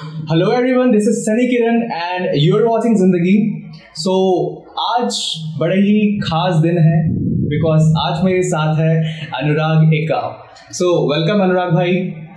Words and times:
Hello 0.00 0.52
everyone 0.52 0.90
this 0.90 1.08
is 1.08 1.16
Sunny 1.16 1.46
Kiran 1.46 1.82
and 1.92 2.26
you 2.34 2.56
are 2.56 2.62
watching 2.64 2.96
Zindagi 2.96 3.32
so 3.94 4.12
आज 4.82 5.16
बड़े 5.58 5.74
ही 5.76 6.20
खास 6.20 6.54
दिन 6.56 6.78
है 6.78 7.00
बिकॉज़ 7.48 7.88
आज 8.00 8.22
मेरे 8.24 8.42
साथ 8.42 8.78
है 8.80 8.94
अनुराग 9.40 9.92
एका 9.94 10.20
सो 10.72 10.86
वेलकम 11.12 11.42
अनुराग 11.42 11.72
भाई। 11.74 11.92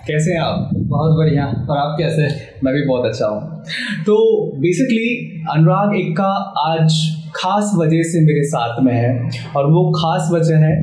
कैसे 0.07 0.31
हैं 0.31 0.39
आप? 0.39 0.69
बहुत 0.73 1.15
बढ़िया। 1.17 1.45
और 1.45 1.77
आप 1.77 1.95
कैसे? 1.99 2.23
मैं 2.63 2.73
भी 2.73 2.81
बहुत 2.87 3.05
अच्छा 3.05 3.27
हूँ। 3.27 3.63
तो 4.05 4.17
बेसिकली 4.57 5.43
अनुराग 5.51 5.95
एक्का 5.95 6.31
आज 6.65 6.97
खास 7.35 7.71
वजह 7.77 8.03
से 8.03 8.25
मेरे 8.25 8.43
साथ 8.47 8.81
में 8.83 8.93
है। 8.93 9.13
और 9.55 9.71
वो 9.71 9.89
खास 9.91 10.29
वजह 10.33 10.65
है 10.65 10.75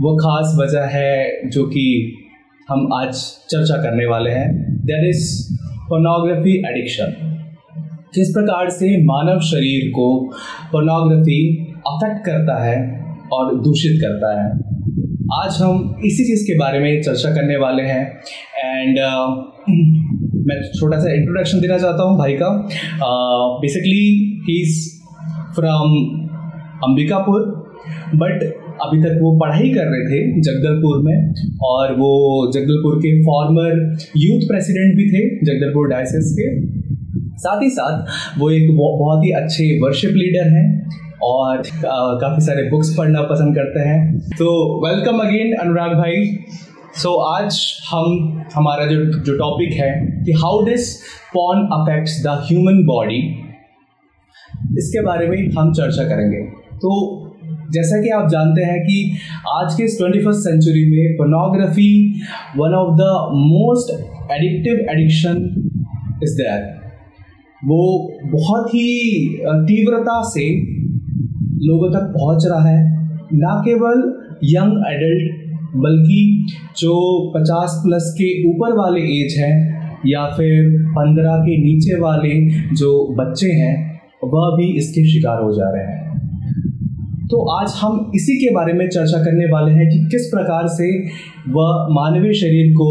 वो 0.00 0.16
खास 0.16 0.54
वजह 0.60 0.96
है 0.96 1.48
जो 1.50 1.64
कि 1.64 1.86
हम 2.68 2.88
आज 2.94 3.14
चर्चा 3.50 3.82
करने 3.82 4.06
वाले 4.06 4.30
हैं। 4.30 4.50
दैट 4.84 5.08
इज़ 5.08 5.59
पोर्नोग्राफी 5.90 6.52
एडिक्शन 6.68 7.12
किस 8.14 8.28
प्रकार 8.28 8.68
से 8.70 9.04
मानव 9.04 9.40
शरीर 9.40 9.88
को 9.90 10.30
पोर्नोग्राफी 10.72 11.38
अफेक्ट 11.86 12.26
करता 12.26 12.64
है 12.64 12.76
और 13.32 13.54
दूषित 13.60 13.98
करता 14.00 14.30
है। 14.40 14.50
आज 15.42 15.58
हम 15.62 16.00
इसी 16.04 16.24
चीज़ 16.24 16.44
के 16.46 16.58
बारे 16.58 16.78
में 16.78 17.02
चर्चा 17.02 17.30
करने 17.30 17.56
वाले 17.56 17.82
हैं। 17.82 18.04
एंड 18.64 18.98
uh, 18.98 19.26
मैं 20.46 20.60
छोटा 20.72 20.98
सा 20.98 21.12
इंट्रोडक्शन 21.12 21.60
देना 21.60 21.78
चाहता 21.78 22.02
हूँ 22.02 22.18
भाई 22.18 22.32
का। 22.32 22.68
Basically 23.60 24.06
he 24.48 24.60
is 24.62 24.78
from 25.54 25.98
Ambikapur. 26.84 27.48
But 28.14 28.42
अभी 28.82 29.00
तक 29.02 29.18
वो 29.22 29.30
पढ़ाई 29.38 29.68
कर 29.70 29.86
रहे 29.86 30.04
थे 30.06 30.40
जगदलपुर 30.42 31.02
में 31.04 31.16
और 31.64 31.92
वो 31.96 32.10
जगदलपुर 32.52 32.96
के 32.98 33.10
फॉर्मर 33.22 33.72
यूथ 34.16 34.46
प्रेसिडेंट 34.48 34.94
भी 34.96 35.06
थे 35.10 35.22
जगदलपुर 35.46 35.88
डायसिस 35.88 36.32
के। 36.38 36.48
साथ 37.38 37.62
ही 37.62 37.70
साथ 37.70 38.38
वो 38.40 38.50
एक 38.50 38.76
बहुत 38.76 39.24
ही 39.24 39.30
अच्छे 39.32 39.68
वर्शिप 39.82 40.16
लीडर 40.16 40.48
हैं 40.48 40.66
और 41.22 41.62
काफ़ी 42.20 42.44
सारे 42.46 42.62
बुक्स 42.70 42.94
पढ़ना 42.98 43.22
पसंद 43.30 43.54
करते 43.54 43.80
हैं। 43.80 44.18
तो 44.32 44.48
वेलकम 44.86 45.18
अगेन 45.18 45.54
अनुराग 45.56 45.92
भाई। 45.94 46.24
सो 46.94 47.08
so, 47.08 47.14
आज 47.34 47.58
हम 47.90 48.44
हमारा 48.54 48.86
जो 48.86 49.04
जो 49.20 49.36
टॉपिक 49.38 49.72
है 49.72 49.90
कि 50.24 50.32
how 50.38 50.64
this 50.64 50.94
porn 51.34 51.66
affects 51.72 52.22
the 52.24 52.38
human 52.48 52.82
body 52.86 53.20
इसके 54.78 55.04
बारे 55.04 55.26
में 55.26 55.36
हम 55.58 55.72
चर्चा 55.72 56.04
करेंगे। 56.04 56.59
तो 56.82 56.90
जैसा 57.72 58.00
कि 58.02 58.08
आप 58.08 58.28
जानते 58.28 58.62
हैं 58.62 58.78
कि 58.82 58.94
आज 59.48 59.74
के 59.74 59.84
इस 59.84 59.96
ट्वेंटी 59.98 60.20
फ़र्स्ट 60.24 60.40
सेंचुरी 60.40 60.84
में 60.90 61.16
pornography 61.16 61.92
one 62.56 62.74
of 62.74 62.94
the 62.96 63.08
most 63.40 63.92
addictive 64.32 64.86
addiction 64.90 65.36
is 66.22 66.36
there 66.36 66.62
वो 67.62 67.80
बहुत 68.32 68.74
ही 68.74 68.88
तीव्रता 69.42 70.20
से 70.28 70.46
लोगों 71.62 71.90
तक 71.90 72.06
पहुँच 72.10 72.44
रहा 72.46 72.68
है। 72.68 72.82
ना 73.34 73.54
केवल 73.64 74.02
यंग 74.44 74.84
एडल्ट 74.88 75.48
बल्कि 75.76 76.20
जो 76.78 76.94
50 77.36 77.74
प्लस 77.84 78.14
के 78.18 78.28
ऊपर 78.50 78.72
वाले 78.72 79.00
एज 79.16 79.38
हैं, 79.38 79.56
या 80.06 80.24
फिर 80.36 80.70
15 80.90 81.36
के 81.38 81.56
नीचे 81.64 82.00
वाले 82.00 82.34
जो 82.74 82.90
बच्चे 83.18 83.50
हैं, 83.52 83.74
वह 84.24 84.56
भी 84.56 84.72
इसके 84.78 85.04
शिकार 85.10 85.42
हो 85.42 85.52
जा 85.52 85.70
रहे 85.70 85.84
हैं। 85.86 86.09
तो 87.30 87.40
आज 87.50 87.72
हम 87.76 88.10
इसी 88.14 88.34
के 88.36 88.48
बारे 88.54 88.72
में 88.72 88.88
चर्चा 88.88 89.18
करने 89.24 89.44
वाले 89.50 89.72
हैं 89.72 89.84
कि 89.88 89.98
किस 90.12 90.24
प्रकार 90.28 90.66
से 90.68 90.86
वह 91.48 91.90
मानवीय 91.90 92.32
शरीर 92.34 92.72
को 92.72 92.86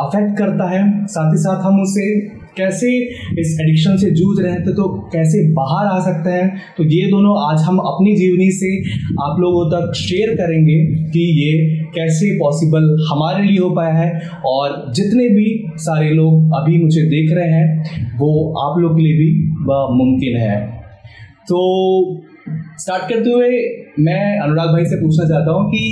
अफेक्ट 0.00 0.36
करता 0.38 0.68
है। 0.70 0.80
साथ 1.06 1.30
ही 1.32 1.38
साथ 1.38 1.62
हम 1.64 1.80
उसे 1.82 2.06
कैसे 2.56 2.90
इस 3.40 3.52
एडिक्शन 3.62 3.96
से 3.96 4.10
जूझ 4.12 4.34
रहे 4.40 4.56
थे 4.56 4.74
तो 4.74 4.88
कैसे 5.12 5.42
बाहर 5.54 5.86
आ 5.88 6.00
सकते 6.00 6.30
हैं। 6.30 6.48
तो 6.76 6.84
ये 6.86 7.06
दोनों 7.10 7.36
आज 7.42 7.62
हम 7.62 7.78
अपनी 7.84 8.16
जीवनी 8.16 8.50
से 8.52 8.72
आप 9.26 9.40
लोगों 9.40 9.62
तक 9.70 9.94
शेयर 9.98 10.34
करेंगे 10.36 10.80
कि 11.12 11.24
ये 11.36 11.52
कैसे 11.94 12.34
पॉसिबल 12.38 12.90
हमारे 13.12 13.46
लिए 13.46 13.58
हो 13.58 13.70
पाया 13.70 13.94
है 13.94 14.10
और 14.46 14.92
जितने 14.96 15.28
भी 15.36 15.46
सारे 15.86 16.10
लोग 16.12 16.58
अभी 16.60 16.82
मुझे 16.82 17.06
देख 17.06 17.32
रहे 17.36 17.48
हैं, 17.48 18.18
वो 18.18 18.30
आप 18.64 18.80
लोग 18.80 18.96
के 18.96 19.02
लिए 19.02 19.16
भी 19.18 19.30
मुमकिन 19.94 20.40
है। 20.40 20.60
तो 21.46 21.62
स्टार्ट 22.80 23.02
करते 23.08 23.30
हुए 23.30 23.48
मैं 23.98 24.40
अनुराग 24.40 24.68
भाई 24.68 24.84
से 24.84 24.96
पूछना 24.96 25.24
चाहता 25.28 25.52
हूँ 25.52 25.70
कि 25.70 25.82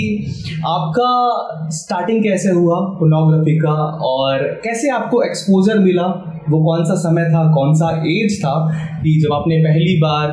आपका 0.67 1.69
स्टार्टिंग 1.69 2.23
कैसे 2.23 2.51
हुआ 2.51 2.79
फोनोग्राफी 2.99 3.57
का 3.59 3.75
और 4.07 4.39
कैसे 4.65 4.89
आपको 4.91 5.23
एक्सपोजर 5.23 5.79
मिला? 5.79 6.03
वो 6.51 6.59
कौन 6.65 6.85
सा 6.85 6.95
समय 7.01 7.25
था, 7.31 7.43
कौन 7.55 7.75
सा 7.75 7.91
एज 8.09 8.39
था 8.41 8.55
कि 9.03 9.13
जब 9.21 9.33
आपने 9.35 9.59
पहली 9.65 9.95
बार 10.01 10.29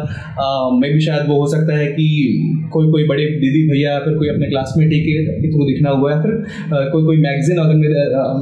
मे 0.80 0.90
भी 0.94 1.02
शायद 1.02 1.28
वो 1.28 1.40
हो 1.40 1.47
सकता 1.47 1.78
है 1.78 1.86
कि 1.94 2.08
कोई 2.74 2.92
कोई 2.92 3.08
बड़े 3.08 3.25
दीदी 3.42 3.62
भैया 3.70 3.97
फिर 4.00 4.14
कोई 4.18 4.30
अपने 4.30 4.48
क्लासमेट 4.50 4.90
के 5.06 5.50
थ्रू 5.50 5.66
दिखना 5.66 5.90
हुआ 5.92 6.14
है 6.14 6.22
फिर 6.24 6.34
कोई 6.92 7.03
कोई 7.06 7.18
मैगजीन 7.19 7.58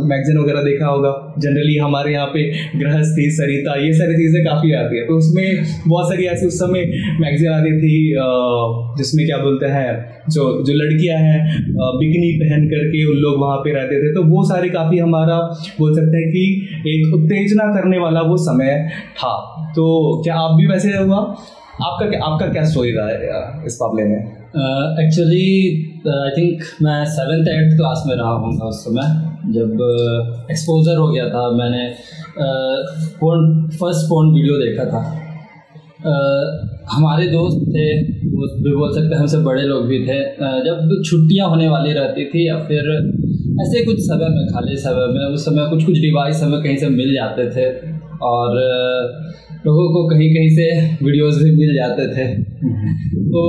मैगजीन 0.09 0.38
वगैरह 0.38 0.63
देखा 0.63 0.88
होगा। 0.88 1.11
जनरली 1.39 1.77
हमारे 1.77 2.11
यहाँ 2.13 2.27
पे 2.27 2.44
गृहस्थी, 2.79 3.29
सरिता, 3.31 3.75
ये 3.81 3.91
सारी 3.94 4.16
चीज़ें 4.17 4.44
काफ़ी 4.45 4.72
आती 4.73 4.97
है। 4.97 5.06
तो 5.07 5.17
उसमें 5.17 5.45
बहुत 5.88 6.09
सारी 6.09 6.25
ऐसी 6.27 6.47
उस 6.47 6.59
समय 6.59 6.85
मैगजीन 7.22 7.51
आती 7.51 7.72
थी 7.81 7.95
जिसमें 8.97 9.25
क्या 9.25 9.38
बोलते 9.38 9.66
हैं, 9.67 9.91
जो 10.29 10.44
जो 10.66 10.73
लड़कियाँ 10.75 11.17
हैं 11.19 11.39
बिकनी 12.00 12.31
पहन 12.39 12.66
करके 12.69 13.06
उन 13.11 13.17
लोग 13.17 13.39
वहाँ 13.41 13.57
पे 13.59 13.73
रहते 13.73 14.01
थे। 14.01 14.13
तो 14.16 14.23
वो 14.29 14.44
सारे 14.47 14.69
काफ़ी 14.69 14.97
हमारा 15.00 15.38
बोल 15.79 15.95
सकते 15.95 16.17
हैं 16.17 16.29
कि 16.31 16.44
एक 16.89 17.13
उत्तेजना 17.16 17.56
करने 17.63 17.97
वाला 17.97 18.22
वो 18.22 18.38
समय 18.38 18.90
था। 19.13 19.35
तो 19.75 20.22
क्या 20.23 20.35
आप 20.35 20.51
भी 20.51 20.68
वैसे 20.68 20.97
हुआ? 20.97 21.18
आपका 21.84 22.09
क्या 22.09 22.23
आपका 22.25 22.47
क्या 22.47 22.63
स्टोरी 22.66 22.91
रहा 22.91 23.63
इस 23.66 23.78
मामले 23.81 24.03
में? 24.03 24.18
एक्चुअली 25.06 25.47
आई 26.07 26.29
थिंक 26.29 26.62
मैं 26.81 27.06
सेवन्थ 27.06 27.47
एट्थ 27.47 27.78
क्लास 27.78 28.03
में 28.07 28.16
रहा 28.16 28.31
हूँ 28.31 28.68
उस 28.68 28.84
समय 28.85 29.28
जब 29.53 30.47
एक्सपोजर 30.51 30.91
uh, 30.91 30.97
हो 30.97 31.07
गया 31.07 31.29
था। 31.29 31.50
मैंने 31.50 31.90
फ़ोन 33.19 33.69
फ़र्स्ट 33.69 34.09
फ़ोन 34.09 34.34
वीडियो 34.34 34.53
देखा 34.53 34.85
था। 34.85 35.26
हमारे 36.91 37.28
दोस्त 37.28 37.63
थे, 37.69 37.88
वो 38.31 38.47
भी 38.63 38.75
बोल 38.75 38.94
सकते 38.95 39.16
हमसे 39.16 39.38
बड़े 39.44 39.63
लोग 39.63 39.88
भी 39.88 40.00
थे। 40.07 40.19
जब 40.66 41.01
छुट्टियाँ 41.06 41.50
होने 41.50 41.68
वाली 41.68 41.94
रहती 41.94 42.25
थी 42.25 42.47
या 42.47 42.57
फिर 42.68 42.90
ऐसे 43.62 43.84
कुछ 43.85 44.00
समय 44.01 44.29
में, 44.29 44.45
खाली 44.47 44.75
समय 44.78 45.07
में, 45.13 45.25
उस 45.28 45.45
समय 45.45 45.69
कुछ 45.69 45.85
कुछ 45.85 46.00
डिवाइस 46.00 46.44
हमें 46.44 46.62
कहीं 46.63 46.78
से 46.78 46.90
मिल 46.91 47.13
जाते 47.13 47.50
थे 47.51 47.66
और 48.25 48.57
लोगों 49.66 49.88
को 49.94 50.07
कहीं 50.09 50.29
कहीं 50.35 50.50
से 50.50 50.68
वीडियोस 51.06 51.38
भी 51.44 51.51
मिल 51.56 51.73
जाते 51.75 52.07
थे। 52.16 52.28
तो 53.28 53.41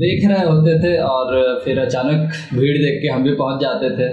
देख 0.00 0.26
रहे 0.28 0.44
होते 0.46 0.78
थे 0.82 0.96
और 1.04 1.60
फिर 1.64 1.78
अचानक 1.78 2.30
भीड़ 2.54 2.76
देख 2.76 3.00
के 3.02 3.08
हम 3.08 3.22
भी 3.22 3.32
पहुँच 3.34 3.60
जाते 3.62 3.90
थे। 3.98 4.08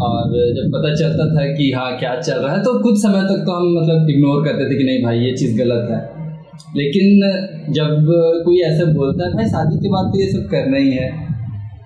और 0.00 0.34
जब 0.56 0.68
पता 0.74 0.94
चलता 0.94 1.24
था 1.30 1.46
कि 1.54 1.70
हाँ 1.72 1.90
क्या 1.98 2.14
चल 2.20 2.34
रहा 2.34 2.52
है 2.52 2.62
तो 2.62 2.78
कुछ 2.82 2.98
समय 2.98 3.22
तक 3.22 3.42
तो 3.46 3.52
हम 3.52 3.72
मतलब 3.76 4.10
इग्नोर 4.10 4.44
करते 4.44 4.70
थे 4.70 4.78
कि 4.78 4.84
नहीं 4.84 5.02
भाई, 5.04 5.18
ये 5.18 5.32
चीज़ 5.36 5.58
गलत 5.58 5.90
है। 5.90 6.17
लेकिन 6.76 7.20
जब 7.72 8.06
कोई 8.44 8.60
ऐसा 8.60 8.84
बोलता 8.84 9.26
है 9.26 9.34
भाई 9.34 9.44
शादी 9.44 9.76
के 9.76 9.88
बाद 9.88 10.12
तो 10.12 10.20
ये 10.20 10.32
सब 10.32 10.48
करना 10.50 10.76
ही 10.76 10.90
है 10.90 11.10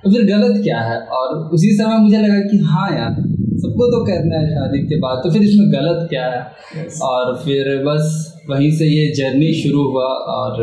तो 0.05 0.11
फिर 0.11 0.27
गलत 0.27 0.63
क्या 0.63 0.81
है? 0.81 0.99
और 1.01 1.37
उसी 1.37 1.71
समय 1.71 1.99
मुझे 1.99 2.19
लगा 2.19 2.41
कि 2.41 2.59
हाँ 2.59 2.91
यार 2.99 3.13
सबको 3.59 3.87
तो 3.87 4.05
करना 4.05 4.39
है 4.39 4.49
शादी 4.49 4.79
के 4.79 4.97
बाद 4.97 5.21
तो 5.25 5.31
फिर 5.31 5.43
इसमें 5.43 5.73
गलत 5.73 6.07
क्या 6.11 6.25
है? 6.25 6.47
Yes. 6.79 7.01
और 7.03 7.37
फिर 7.37 7.85
बस 7.87 8.33
वहीं 8.51 8.71
से 8.71 8.85
ये 8.85 9.13
जर्नी 9.15 9.53
शुरू 9.53 9.83
हुआ 9.83 10.05
और 10.05 10.57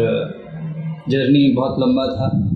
जर्नी 1.09 1.53
बहुत 1.56 1.76
लंबा 1.80 2.06
था। 2.16 2.49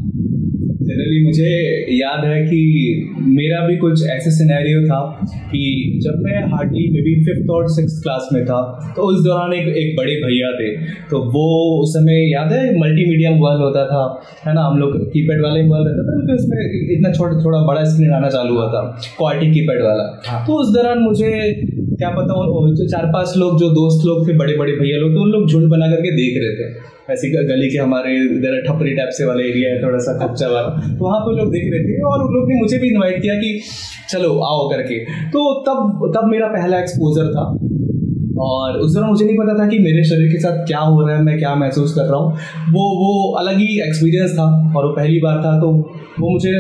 जनरली 0.94 1.20
मुझे 1.26 1.52
याद 1.98 2.26
है 2.26 2.40
कि 2.46 2.62
मेरा 3.34 3.60
भी 3.68 3.78
कुछ 3.78 4.06
ऐसे 4.12 4.32
सिनेरियो 4.32 4.82
था 4.88 5.00
कि 5.52 5.64
जब 6.04 6.22
मैं 6.24 6.44
हार्डली 6.52 6.84
मे 6.94 7.02
बी 7.04 7.14
फिफ्थ 7.26 7.50
और 7.50 7.68
सिक्स 7.72 8.00
क्लास 8.04 8.30
में 8.34 8.44
था 8.46 8.60
तो 8.96 9.08
उस 9.12 9.24
दौरान 9.26 9.54
एक 9.54 9.68
एक 9.84 9.96
बड़े 9.98 10.16
भैया 10.24 10.52
थे। 10.54 10.70
तो 11.12 11.20
वो 11.34 11.48
उस 11.82 11.94
समय 11.94 12.20
याद 12.32 12.52
है 12.54 12.64
मल्टीमीडिया 12.80 13.32
मोबाइल 13.32 13.62
होता 13.62 13.86
था 13.86 14.02
है 14.48 14.54
ना? 14.56 14.62
हम 14.64 14.78
लोग 14.80 14.98
कीपैड 15.14 15.42
वाले 15.44 15.64
मोबाइल 15.64 15.88
रहता 15.88 16.04
था 16.04 16.18
लेकिन 16.20 16.36
उसमें 16.36 16.96
इतना 16.98 17.12
छोटा 17.14 17.44
थोड़ा 17.44 17.60
बड़ा 17.68 17.84
स्क्रीन 17.84 18.14
आना 18.14 18.30
चालू 18.30 18.54
हुआ 18.54 18.68
था 18.74 18.82
क्वालिटी 19.18 19.52
कीपैड 19.54 19.82
वाला। 19.84 20.06
हाँ। 20.28 20.46
तो 20.48 20.60
उस 20.62 20.74
दौरान 20.76 21.00
मुझे 21.00 21.32
क्या 21.94 22.10
पता 22.10 22.34
जो 22.74 22.88
चार 22.88 23.06
पाँच 23.06 23.34
लोग, 23.38 23.60
जो 23.60 23.70
दोस्त 23.70 24.06
लोग 24.06 24.28
थे 24.28 24.34
बड़े 24.34 24.58
बड़े 24.58 24.72
भैया 24.72 24.98
लोग 24.98 25.14
तो 25.14 25.22
उन 25.22 25.30
लोग 25.30 25.50
झुंड 25.50 25.70
बना 25.70 25.88
करके 25.88 26.12
देख 26.12 26.34
रहे 26.38 26.52
थे। 26.52 26.94
ऐसी 27.14 27.30
गली 27.30 27.70
के 27.70 27.78
हमारे, 27.78 28.16
इधर 28.16 28.62
ठपरी 28.68 28.96
टाइप 28.96 29.10
से 29.12 29.26
वाला 29.26 29.44
एरिया 29.44 29.74
है, 29.74 29.84
थोड़ा 29.84 29.98
सा 29.98 30.28
कच्चा 30.28 30.48
वाला। 30.48 30.68
तो 30.68 31.06
वहाँ 31.06 31.20
पर 31.20 31.32
लोग 31.32 31.52
देख 31.52 31.64
रहे 31.74 31.84
थे, 31.84 32.02
और 32.02 32.28
उन 32.28 32.34
लोग 32.34 32.50
ने 32.50 32.60
मुझे 32.62 32.78
भी 32.80 32.88
इन्वाइट 32.88 33.22
किया 33.22 33.36
कि, 33.36 33.62
चलो, 34.10 34.40
आओ 34.40 34.70
करके। 34.70 35.00
तो 35.06 35.62
तब 35.62 36.12
तब 36.16 36.28
मेरा 36.28 36.48
पहला 36.48 36.80
एक्सपोजर 36.80 37.32
था। 37.32 37.58
और 38.40 38.78
उस 38.80 38.94
दौरान 38.94 39.10
मुझे 39.10 39.26
नहीं 39.26 39.36
पता 39.36 39.54
था 39.60 39.68
कि 39.68 39.80
मेरे 39.80 40.04
शरीर 40.04 40.28
के 40.28 40.40
साथ 40.40 40.66
क्या 40.68 40.80
हो 40.80 41.02
रहा 41.02 41.18
है 41.18 41.24
मैं 41.24 41.38
क्या 41.40 41.56
महसूस 41.56 41.94
कर 41.96 42.02
रहा 42.02 42.20
हूँ। 42.20 42.34
वो 42.72 42.86
वो 43.00 43.32
अलग 43.34 43.58
ही 43.58 43.82
एक्सपीरियंस 43.82 44.32
था 44.32 44.46
और 44.78 44.86
वो 44.86 44.92
पहली 44.92 45.20
बार 45.20 45.38
था 45.38 45.60
तो 45.60 45.72
वो 46.20 46.30
मुझे 46.30 46.54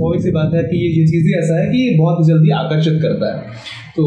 थोड़ी 0.00 0.20
सी 0.20 0.30
बात 0.30 0.54
है 0.54 0.62
कि 0.62 0.76
ये 0.76 1.00
ये 1.00 1.06
चीज़ें 1.06 1.38
ऐसा 1.38 1.60
है 1.60 1.66
कि 1.66 1.96
बहुत 1.98 2.26
जल्दी 2.26 2.50
आकर्षित 2.50 3.02
करता 3.02 3.36
है। 3.36 3.42
तो 3.96 4.04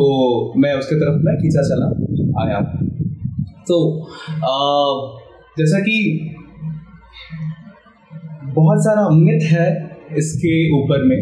मैं 0.58 0.74
उसके 0.74 0.96
तरफ़ 0.96 1.22
मैं 1.24 1.36
खींचा 1.38 1.62
चला 1.62 1.88
आया। 2.44 2.60
तो 3.68 4.06
आ, 4.30 4.56
जैसा 5.58 5.80
कि 5.80 5.98
बहुत 8.56 8.84
सारा 8.84 9.10
मिथ 9.10 9.42
है 9.42 9.68
इसके 10.18 10.84
ऊपर 10.84 11.04
में। 11.04 11.18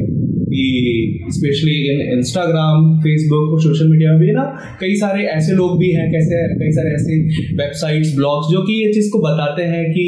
स्पेशली 1.32 1.76
इन 1.92 2.02
इंस्टाग्राम 2.14 2.88
फेसबुक 3.00 3.54
और 3.54 3.62
सोशल 3.62 3.92
मीडिया 3.92 4.12
में 4.12 4.20
भी 4.20 4.32
ना, 4.32 4.44
कई 4.82 4.96
सारे 4.96 5.26
ऐसे 5.34 5.54
लोग 5.56 5.78
भी 5.80 5.92
हैं, 5.92 6.08
कैसे, 6.12 6.42
कई 6.56 6.72
सारे 6.72 6.96
ऐसे 6.96 7.20
वेबसाइट्स 7.62 8.16
ब्लॉग्स 8.16 8.52
जो 8.52 8.62
कि 8.64 8.82
ये 8.82 8.92
चीज़ 8.94 9.12
को 9.12 9.20
बताते 9.20 9.64
हैं 9.72 9.86
कि 9.92 10.08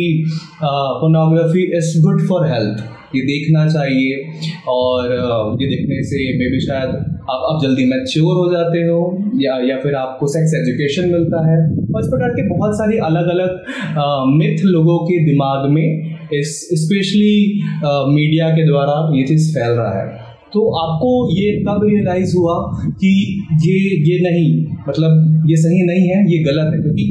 pornography 0.64 1.64
is 1.78 1.94
good 2.04 2.28
for 2.28 2.48
health 2.52 2.84
ये 3.16 3.22
देखना 3.24 3.68
चाहिए 3.70 4.14
और 4.68 5.12
ये 5.62 5.68
देखने 5.68 5.98
से 6.04 6.22
मे 6.38 6.50
भी 6.52 6.60
शायद 6.60 6.96
आप 7.34 7.44
आप 7.50 7.60
जल्दी 7.64 7.86
मैच्योर 7.86 8.38
हो 8.38 8.48
जाते 8.54 8.80
हो 8.84 8.98
या 9.42 9.58
या 9.68 9.78
फिर 9.84 9.96
आपको 9.96 10.28
सेक्स 10.28 10.56
एजुकेशन 10.56 11.10
मिलता 11.12 11.44
है। 11.46 11.60
और 11.94 12.02
इस 12.02 12.08
प्रकार 12.08 12.30
के 12.30 12.48
बहुत 12.50 12.74
सारी 12.78 12.98
अलग 13.10 13.30
अलग 13.30 13.52
मिथ 14.34 14.66
लोगों 14.68 14.98
के 15.06 15.20
दिमाग 15.26 15.70
में 15.72 15.86
इस 16.34 16.58
स्पेशली 16.82 17.36
मीडिया 18.10 18.50
के 18.50 18.66
द्वारा 18.68 18.96
ये 19.18 19.24
चीज़ 19.26 19.54
फैल 19.56 19.72
रहा 19.74 20.00
है। 20.00 20.23
तो 20.54 20.64
आपको 20.78 21.12
ये 21.34 21.52
कब 21.64 21.84
रियलाइज़ 21.84 22.36
हुआ 22.38 22.56
कि 23.02 23.12
ये 23.64 23.78
ये 24.10 24.18
नहीं 24.24 24.50
मतलब 24.90 25.46
ये 25.50 25.56
सही 25.58 25.82
नहीं 25.86 26.08
है 26.08 26.18
ये 26.32 26.38
गलत 26.44 26.74
है। 26.74 26.82
क्योंकि 26.82 27.06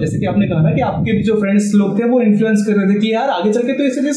जैसे 0.00 0.18
कि 0.18 0.26
आपने 0.26 0.46
कहा 0.48 0.62
ना 0.62 0.70
कि 0.70 0.80
आपके 0.82 1.12
भी 1.12 1.22
जो 1.22 1.34
फ्रेंड्स 1.40 1.70
लोग 1.74 1.98
थे 1.98 2.08
वो 2.08 2.20
इन्फ्लुएंस 2.20 2.64
कर 2.66 2.76
रहे 2.76 2.94
थे 2.94 2.98
कि 3.00 3.12
यार 3.12 3.28
आगे 3.30 3.52
चल 3.52 3.62
के 3.62 3.72
तो 3.72 3.84
इसे 3.84 4.14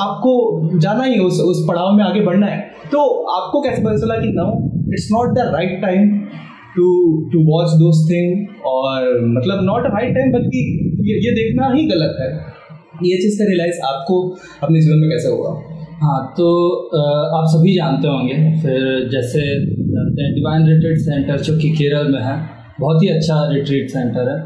आपको 0.00 0.32
जाना 0.78 1.04
ही 1.04 1.18
उस 1.20 1.40
उस 1.42 1.64
पड़ाव 1.68 1.96
में 1.96 2.04
आगे 2.04 2.20
बढ़ना 2.20 2.46
है। 2.46 2.60
तो 2.92 3.04
आपको 3.34 3.62
कैसे 3.62 3.82
पता 3.82 3.96
चला 3.98 4.16
कि 4.16 4.32
no 4.32 4.48
it's 4.92 5.08
not 5.12 5.34
the 5.36 5.48
right 5.54 5.80
time 5.82 6.08
to 6.76 6.86
to 7.32 7.44
watch 7.46 7.74
those 7.78 8.04
thing 8.10 8.62
और 8.66 9.10
मतलब 9.32 9.64
नॉट 9.64 9.90
राइट 9.94 10.14
टाइम 10.14 10.32
बल्कि 10.32 10.60
ये, 11.08 11.14
ये 11.26 11.34
देखना 11.34 11.72
ही 11.74 11.84
गलत 11.86 12.16
है। 12.20 12.30
ये 13.04 13.16
चीज़ 13.22 13.38
का 13.38 13.44
रियलाइज़ 13.44 13.78
आपको 13.86 14.16
अपने 14.62 14.80
जीवन 14.80 14.98
में 14.98 15.10
कैसे 15.10 15.28
हुआ? 15.28 15.52
हाँ 16.02 16.20
तो 16.36 16.46
आप 17.32 17.44
सभी 17.48 17.74
जानते 17.74 18.08
होंगे, 18.08 18.36
फिर 18.62 19.08
जैसे 19.10 19.42
जानते 19.90 20.22
हैं 20.22 20.32
डिवाइन 20.34 20.66
रिट्रीट 20.68 20.98
सेंटर 21.00 21.40
जो 21.40 21.56
कि 21.58 21.68
केरल 21.70 22.10
में 22.12 22.22
है, 22.22 22.34
बहुत 22.80 23.02
ही 23.02 23.08
अच्छा 23.08 23.36
रिट्रीट 23.50 23.90
सेंटर 23.90 24.30
है। 24.30 24.38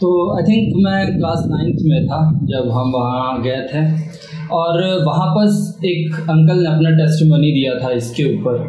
तो 0.00 0.10
आई 0.34 0.44
थिंक 0.44 0.76
मैं 0.84 1.00
क्लास 1.16 1.42
नाइन्थ 1.46 1.82
में 1.84 2.06
था, 2.06 2.20
जब 2.52 2.70
हम 2.70 2.92
वहाँ 2.92 3.42
गए 3.42 3.62
थे, 3.72 3.82
और 4.52 4.78
वहाँ 5.06 5.26
पर 5.34 5.46
एक 5.88 6.20
अंकल 6.30 6.62
ने 6.62 6.68
अपना 6.68 6.90
टेस्ट 6.98 7.26
मनी 7.32 7.52
दिया 7.52 7.74
था 7.80 7.90
इसके 7.96 8.24
ऊपर। 8.34 8.62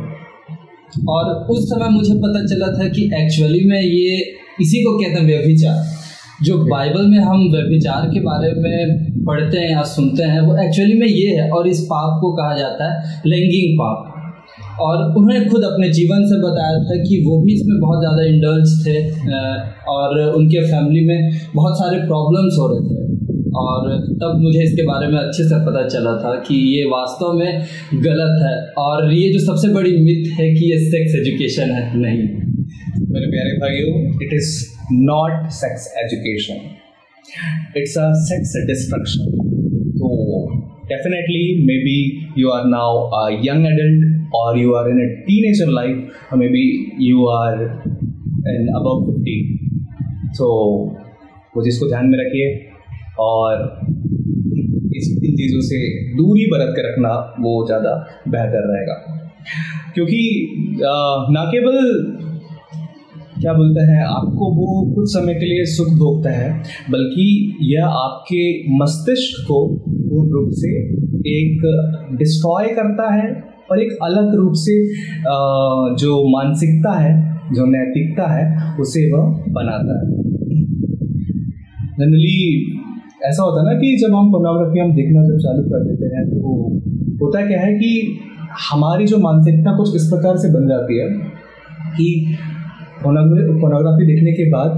और 1.10 1.34
उस 1.50 1.70
समय 1.70 1.90
मुझे 1.92 2.16
पता 2.20 2.46
चला 2.46 2.72
था 2.74 2.88
कि 2.90 3.10
एक्चुअली 3.16 3.64
में 3.70 3.82
ये 3.82 4.18
इसी 4.62 4.84
को 4.84 4.98
कहते 5.00 5.20
हैं 5.20 5.28
व्यभिचार। 5.28 5.78
जो 6.44 6.58
बाइबल 6.66 7.08
में 7.08 7.20
हम 7.20 7.42
व्यभिचार 7.52 8.08
के 8.10 8.20
बारे 8.22 8.52
में 8.58 9.24
पढ़ते 9.26 9.58
हैं 9.58 9.70
या 9.72 9.84
सुनते 9.90 10.24
हैं, 10.26 10.40
वो 10.42 10.58
एक्चुअली 10.60 10.94
में 11.00 11.08
ये 11.08 11.36
है 11.36 11.50
और 11.52 11.68
इस 11.68 11.82
पाप 11.92 12.18
को 12.22 12.32
कहा 12.36 12.58
जाता 12.58 12.88
है 12.88 13.22
लैंगिंग 13.26 13.78
पाप। 13.82 14.08
और 14.82 15.02
उन्होंने 15.18 15.46
खुद 15.46 15.64
अपने 15.64 15.90
जीवन 15.94 16.24
से 16.26 16.38
बताया 16.40 16.78
था 16.86 16.96
कि 17.04 17.22
वो 17.26 17.42
भी 17.42 17.54
इसमें 17.54 17.80
बहुत 17.82 18.00
ज़्यादा 18.00 18.24
इंडल्स 18.28 18.74
थे 18.86 18.98
और 19.92 20.20
उनके 20.32 20.64
फैमिली 20.66 21.06
में 21.08 21.32
बहुत 21.56 21.78
सारे 21.80 22.00
प्रॉब्लम्स 22.08 22.58
हो 22.60 22.68
रहे 22.68 22.82
थे। 22.88 23.10
और 23.60 23.88
तब 24.20 24.38
मुझे 24.42 24.64
इसके 24.64 24.84
बारे 24.84 25.08
में 25.08 25.18
अच्छे 25.20 25.44
से 25.44 25.56
पता 25.66 25.88
चला 25.88 26.12
था 26.18 26.34
कि 26.42 26.56
ये 26.68 26.84
वास्तव 26.90 27.34
में 27.40 28.02
गलत 28.04 28.38
है 28.44 28.54
और 28.84 29.14
ये 29.14 29.32
जो 29.34 29.40
सबसे 29.46 29.74
बड़ी 29.74 29.92
मिथ 30.00 30.30
है 30.40 30.54
कि 30.54 30.72
ये 30.72 30.78
सेक्स 30.86 31.16
एजुकेशन 31.16 31.72
है, 31.72 31.84
नहीं। 31.98 32.22
मेरे 33.10 33.28
प्यारे 33.28 33.58
भाइयों 33.60 33.90
it 34.24 34.34
is 34.34 34.52
not 34.92 35.50
sex 35.62 35.88
education 36.04 36.70
it's 37.80 37.96
a 37.96 38.06
sex 38.28 38.54
destruction 38.70 39.28
so 40.00 40.08
definitely 40.90 41.44
maybe 41.66 41.94
you 42.36 42.52
are 42.52 42.66
now 42.68 43.10
a 43.20 43.32
young 43.46 43.62
adult 43.66 44.02
or 44.40 44.58
you 44.58 44.76
are 44.76 44.90
in 44.90 45.00
a 45.00 45.26
teenager 45.28 45.70
life 45.72 46.32
or 46.32 46.38
maybe 46.38 46.64
you 46.98 47.28
are 47.28 47.56
in 48.54 48.68
above 48.80 49.06
50 49.12 49.38
so 50.40 50.50
वो 51.56 51.64
जिसको 51.64 51.88
ध्यान 51.88 52.06
में 52.10 52.18
रखिए 52.20 52.46
और 53.20 53.64
इस 54.98 55.08
इन 55.24 55.36
चीज़ों 55.38 55.62
से 55.70 55.80
दूरी 56.18 56.46
बरत 56.52 56.74
कर 56.76 56.88
रखना 56.90 57.10
वो 57.46 57.52
ज़्यादा 57.68 57.96
बेहतर 58.36 58.68
रहेगा 58.68 58.96
क्योंकि 59.94 60.22
ना 61.38 61.44
केवल 61.52 61.80
क्या 63.42 63.54
बोलते 63.54 63.84
हैं, 63.84 64.04
आपको 64.06 64.48
वो 64.56 64.66
कुछ 64.96 65.08
समय 65.12 65.34
के 65.34 65.46
लिए 65.46 65.64
सुख 65.68 65.88
भोगता 66.00 66.32
है, 66.32 66.50
बल्कि 66.92 67.24
यह 67.70 67.86
आपके 68.00 68.42
मस्तिष्क 68.80 69.40
को 69.48 69.58
पूर्ण 69.86 70.28
रूप 70.32 70.50
से 70.56 70.74
एक 71.32 71.66
डिस्ट्रॉय 72.20 72.68
करता 72.76 73.08
है 73.14 73.26
और 73.72 73.82
एक 73.82 73.98
अलग 74.04 74.36
रूप 74.36 74.54
से 74.58 74.76
जो 76.02 76.12
मानसिकता 76.30 76.94
है, 77.00 77.14
जो 77.54 77.66
नैतिकता 77.68 78.28
है, 78.32 78.46
उसे 78.80 79.06
वह 79.12 79.24
बनाता 79.54 79.98
है। 80.00 80.20
जनरली 81.94 82.38
ऐसा 83.26 83.44
होता 83.44 83.62
है 83.62 83.66
ना 83.66 83.80
कि 83.80 83.96
जब 84.02 84.16
हम 84.16 84.32
पोर्नोग्राफी 84.32 84.80
हम 84.80 84.92
देखना 84.96 85.24
जब 85.24 85.38
चालू 85.40 85.64
कर 85.64 85.84
देते 85.88 86.16
हैं 86.16 86.24
तो 86.30 86.54
होता 87.22 87.46
क्या 87.48 87.60
है 87.62 87.74
कि 87.74 87.92
हमारी 88.62 89.06
जो 89.08 89.18
मानसिकता 89.20 89.76
कुछ 89.78 89.96
इस 89.96 90.08
प्रकार 90.08 90.38
से 90.38 90.50
बन 90.54 90.68
जाती 90.70 90.98
है 91.00 91.08
कि 91.98 92.08
पोर्नोग्राफी 93.04 94.06
देखने 94.06 94.32
के 94.32 94.50
बाद 94.50 94.72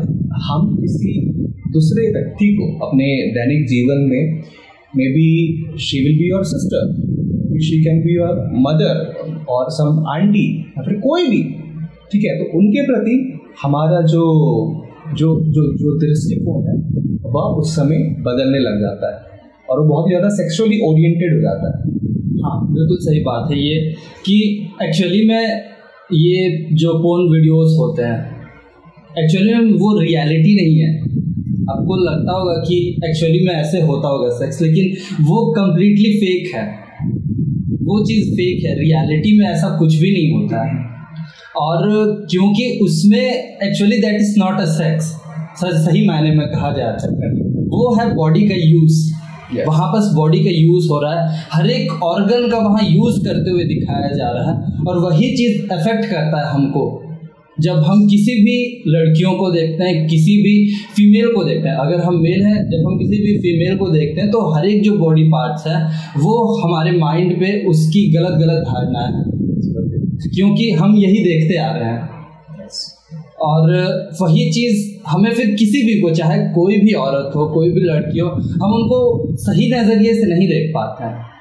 हम 0.43 0.75
किसी 0.75 1.13
दूसरे 1.73 2.07
व्यक्ति 2.13 2.47
को 2.55 2.65
अपने 2.87 3.07
दैनिक 3.37 3.65
जीवन 3.67 4.05
में 4.09 4.21
maybe 5.13 5.27
she 5.79 5.99
will 6.03 6.17
be 6.19 6.29
your 6.29 6.43
sister 6.45 6.91
she 7.61 7.83
can 7.83 7.99
be 8.01 8.13
your 8.15 8.39
mother 8.61 8.95
और 9.49 9.69
सम 9.71 10.05
आंटी 10.09 10.45
या 10.77 10.83
फिर 10.83 10.95
कोई 10.99 11.27
भी, 11.29 11.41
ठीक 12.11 12.23
है? 12.23 12.37
तो 12.39 12.45
उनके 12.59 12.85
प्रति 12.85 13.15
हमारा 13.63 14.01
जो 14.07 14.23
जो 15.19 15.29
जो 15.55 15.63
जो 15.77 15.97
दृष्टिकोण 15.99 16.61
है, 16.67 16.75
वह 17.33 17.43
उस 17.59 17.75
समय 17.75 17.99
बदलने 18.27 18.59
लग 18.59 18.79
जाता 18.81 19.11
है 19.11 19.41
और 19.69 19.79
वो 19.79 19.85
बहुत 19.89 20.09
ज़्यादा 20.09 20.29
सेक्सुअली 20.37 20.79
ओरिएंटेड 20.87 21.35
हो 21.35 21.41
जाता 21.41 21.67
है। 21.69 21.91
हाँ 22.43 22.57
बिल्कुल 22.71 22.97
सही 23.01 23.19
बात 23.23 23.51
है 23.51 23.59
ये 23.59 23.75
कि 24.25 24.37
एक्चुअली 24.83 25.27
मैं 25.27 25.43
ये 26.11 26.67
जो 26.73 26.93
पोन 26.93 27.33
वीडियोस 27.33 27.75
होते 27.79 28.03
हैं 28.03 29.23
एक्चुअली 29.23 29.53
में 29.53 29.79
वो 29.79 29.99
रियलिटी 29.99 30.55
नहीं 30.55 30.79
है। 30.79 31.01
आपको 31.69 31.95
लगता 32.05 32.31
होगा 32.39 32.53
कि 32.53 33.01
एक्चुअली 33.05 33.45
में 33.45 33.53
ऐसे 33.53 33.81
होता 33.81 34.07
होगा 34.07 34.29
सेक्स 34.29 34.61
लेकिन 34.61 34.85
वो 35.25 35.51
कम्प्लीटली 35.51 36.13
फेक 36.13 36.55
है। 36.55 36.63
वो 37.81 38.05
चीज़ 38.05 38.31
फेक 38.31 38.65
है। 38.65 38.79
रियलिटी 38.79 39.37
में 39.39 39.45
ऐसा 39.45 39.77
कुछ 39.77 39.95
भी 39.95 40.11
नहीं 40.11 40.41
होता। 40.41 40.63
है 40.67 40.83
और 41.55 41.87
क्योंकि 42.31 42.79
उसमें 42.83 43.25
actually 43.63 43.97
that 43.97 44.21
is 44.21 44.39
not 44.39 44.61
a 44.61 44.65
sex 44.65 45.05
सही 45.65 46.07
मायने 46.07 46.35
में 46.35 46.47
कहा 46.47 46.71
जाए 46.71 46.93
वो 47.67 47.95
है 47.99 48.15
बॉडी 48.15 48.49
का 48.49 48.55
यूज़ 48.57 49.13
yes. 49.57 49.67
वहाँ 49.67 49.87
पर 49.87 50.15
बॉडी 50.15 50.39
का 50.39 50.51
यूज़ 50.51 50.85
हो 50.89 51.01
रहा 51.01 51.25
है। 51.25 51.43
हर 51.51 51.69
एक 51.69 52.03
ऑर्गन 52.03 52.49
का 52.51 52.57
वहाँ 52.57 52.89
यूज़ 52.89 53.25
करते 53.25 53.51
हुए 53.51 53.63
दिखाया 53.63 54.07
जा 54.07 54.29
रहा 54.29 54.51
है 54.51 54.85
और 54.87 54.99
वही 54.99 55.31
चीज़ 55.31 55.73
अफेक्ट 55.73 56.05
करता 56.05 56.47
है 56.47 56.53
हमको। 56.53 57.03
जब 57.59 57.73
हम 57.73 58.07
किसी 58.07 58.31
भी 58.31 58.83
लड़कियों 58.87 59.31
को 59.31 59.51
देखते 59.51 59.83
हैं, 59.83 60.07
किसी 60.07 60.31
भी 60.31 60.73
फीमेल 60.73 61.33
को 61.33 61.43
देखते 61.43 61.69
हैं, 61.69 61.75
अगर 61.75 61.99
हम 61.99 62.15
मेल 62.15 62.45
हैं, 62.45 62.69
जब 62.69 62.83
हम 62.87 62.97
किसी 62.97 63.21
भी 63.21 63.37
फीमेल 63.37 63.77
को 63.77 63.89
देखते 63.89 64.21
हैं 64.21 64.31
तो 64.31 64.53
हर 64.53 64.65
एक 64.65 64.83
जो 64.83 64.97
बॉडी 64.97 65.23
पार्ट्स 65.23 65.67
है, 65.67 65.85
वो 66.17 66.61
हमारे 66.61 66.91
माइंड 66.91 67.33
पे 67.33 67.65
उसकी 67.65 68.13
गलत 68.13 68.31
गलत 68.31 68.63
धारणा 68.67 68.99
है। 68.99 69.23
क्योंकि 70.35 70.71
हम 70.71 70.95
यही 70.95 71.17
देखते 71.17 71.57
आ 71.57 71.71
रहे 71.75 71.89
हैं। 71.89 72.12
और 73.43 73.69
वही 74.21 74.49
चीज़ 74.51 74.75
हमें 75.07 75.31
फिर 75.31 75.53
किसी 75.55 75.79
भी 75.85 75.99
को, 76.01 76.09
चाहे 76.11 76.37
कोई 76.51 76.77
भी 76.77 76.93
औरत 76.99 77.35
हो, 77.35 77.45
कोई 77.53 77.69
भी 77.69 77.81
लड़की 77.81 78.19
हो, 78.19 78.29
हम 78.63 78.73
उनको 78.73 78.99
सही 79.43 79.69
नज़रिए 79.73 80.13
से 80.13 80.25
नहीं 80.27 80.47
देख 80.47 80.69
पाते 80.75 81.03
हैं। 81.03 81.31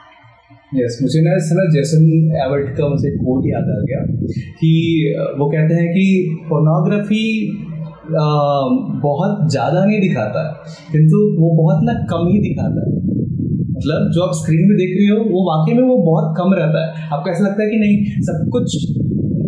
यस 0.75 0.99
मुझे 1.02 1.21
ना 1.21 1.32
ना 1.52 1.64
जैसन 1.73 2.04
एवर्ट 2.42 2.68
का 2.76 2.88
मुझे 2.88 3.11
कोट 3.16 3.47
याद 3.47 3.66
आ 3.71 3.80
गया 3.88 4.00
कि 4.54 4.73
वो 5.38 5.49
कहते 5.50 5.75
हैं 5.75 5.88
कि 5.88 6.06
पोर्नोग्राफी 6.49 7.25
बहुत 9.02 9.50
ज़्यादा 9.50 9.85
नहीं 9.85 10.00
दिखाता 10.00 10.40
है, 10.44 10.52
किंतु 10.92 11.18
वो 11.40 11.50
बहुत 11.56 11.85
ना 11.85 11.92
कम 12.11 12.26
ही 12.28 12.38
दिखाता 12.40 12.87
है। 12.87 12.94
मतलब 13.75 14.11
जो 14.14 14.23
आप 14.23 14.32
स्क्रीन 14.35 14.64
पे 14.68 14.75
देख 14.76 14.90
रहे 14.97 15.06
हो, 15.09 15.21
वो 15.28 15.42
वाकई 15.47 15.75
में 15.75 15.85
वो 15.85 15.97
बहुत 16.02 16.35
कम 16.38 16.54
रहता 16.54 16.82
है। 16.82 17.09
आपको 17.12 17.30
ऐसा 17.30 17.44
लगता 17.44 17.62
है 17.62 17.68
कि 17.71 17.78
नहीं, 17.78 17.94
सब 18.23 18.37
कुछ 18.52 18.76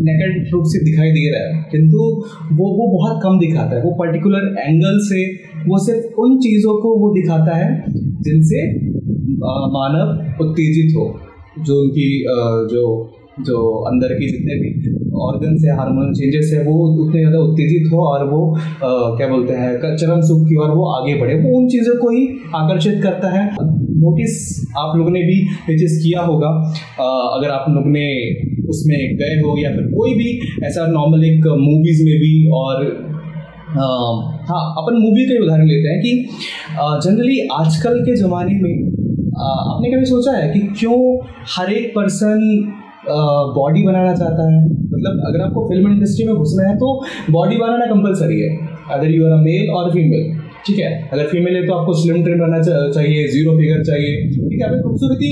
नेकेड 0.05 0.53
रूप 0.53 0.65
से 0.69 0.85
दिखाई 0.85 1.11
दे 1.13 1.25
रहा 1.33 1.47
है 1.47 1.65
किंतु 1.71 1.99
वो 2.55 2.71
वो 2.79 2.87
बहुत 2.93 3.21
कम 3.23 3.39
दिखाता 3.39 3.77
है। 3.77 3.83
वो 3.83 3.93
पर्टिकुलर 3.99 4.55
एंगल 4.61 4.99
से 5.07 5.25
वो 5.67 5.79
सिर्फ़ 5.85 6.21
उन 6.23 6.39
चीज़ों 6.41 6.79
को 6.83 6.95
वो 7.01 7.13
दिखाता 7.15 7.57
है 7.57 7.69
जिनसे 8.23 8.63
मानव 9.75 10.43
उत्तेजित 10.43 10.97
हो 10.97 11.05
जो 11.61 11.81
उनकी 11.83 12.09
जो 12.71 12.85
जो 13.47 13.61
अंदर 13.87 14.13
की 14.15 14.27
जितने 14.29 14.57
भी 14.59 14.69
ऑर्गन 15.23 15.57
है 15.63 15.77
हार्मोन 15.77 16.13
चेंजेस 16.15 16.51
है 16.55 16.61
वो 16.65 16.75
उतने 17.05 17.21
ज़्यादा 17.21 17.39
उत्तेजित 17.41 17.89
हो 17.93 18.03
और 18.03 18.25
वो 18.29 18.41
आ, 18.55 18.91
क्या 19.17 19.29
बोलते 19.29 19.55
हैं 19.55 19.97
चरम 19.97 20.21
सुख 20.29 20.45
की 20.49 20.57
ओर 20.57 20.71
वो 20.73 20.85
आगे 20.91 21.15
बढ़े। 21.21 21.35
वो 21.37 21.59
उन 21.59 21.67
चीज़ों 21.69 21.97
को 21.97 22.11
ही 22.11 22.27
आकर्षित 22.55 23.03
करता 23.03 23.31
है। 23.31 23.45
नोटिस 24.05 24.37
आप 24.79 24.97
लोगों 24.97 25.11
ने 25.11 25.23
भी 25.23 25.37
चीज़ 25.73 25.99
किया 26.03 26.21
होगा 26.23 26.49
आ, 26.49 27.09
अगर 27.37 27.51
आप 27.51 27.67
लोग 27.71 27.87
ने 27.89 28.07
उसमें 28.69 28.99
गए 29.17 29.35
हो 29.41 29.57
या 29.63 29.71
फिर 29.71 29.87
कोई 29.95 30.15
भी 30.15 30.29
ऐसा 30.67 30.87
नॉर्मल 30.87 31.25
एक 31.25 31.47
मूवीज़ 31.61 32.05
में 32.05 32.15
भी 32.21 32.33
और 32.61 32.87
आ, 33.75 33.87
हाँ 34.49 34.63
अपन 34.81 34.99
मूवी 35.03 35.25
का 35.27 35.43
उदाहरण 35.45 35.67
लेते 35.67 35.89
हैं 35.89 36.01
कि 36.03 36.13
जनरली 37.05 37.39
आजकल 37.53 38.01
के 38.01 38.17
ज़माने 38.17 38.61
में 38.63 38.75
आपने 39.45 39.91
कभी 39.93 40.05
सोचा 40.05 40.33
है 40.33 40.53
कि 40.53 40.61
क्यों 40.79 40.99
हर 41.57 41.73
एक 41.73 41.89
पर्सन 41.91 42.43
बॉडी 43.57 43.83
बनाना 43.83 44.15
चाहता 44.15 44.45
है? 44.51 44.61
मतलब 44.67 45.23
अगर 45.29 45.41
आपको 45.45 45.65
फ़िल्म 45.69 45.93
इंडस्ट्री 45.93 46.27
में 46.27 46.35
घुसना 46.35 46.69
है 46.69 46.77
तो 46.77 46.93
बॉडी 47.31 47.57
बनाना 47.57 47.87
कंपलसरी 47.87 48.41
है। 48.41 48.51
अगर 48.91 49.11
यू 49.11 49.27
आर 49.27 49.33
अ 49.33 49.41
मेल 49.43 49.71
और 49.71 49.91
फीमेल 49.91 50.25
ठीक 50.67 50.79
है? 50.79 50.91
अगर 51.13 51.27
फीमेल 51.29 51.57
है 51.57 51.67
तो 51.67 51.73
आपको 51.75 51.93
स्लिम 51.95 52.23
ट्रिम 52.25 52.41
रहना 52.43 52.61
चाहिए 52.91 53.27
ज़ीरो 53.29 53.57
फिगर 53.59 53.83
चाहिए। 53.85 54.13
ठीक 54.29 54.63
है 54.63 54.69
खूबसूरती 54.83 55.31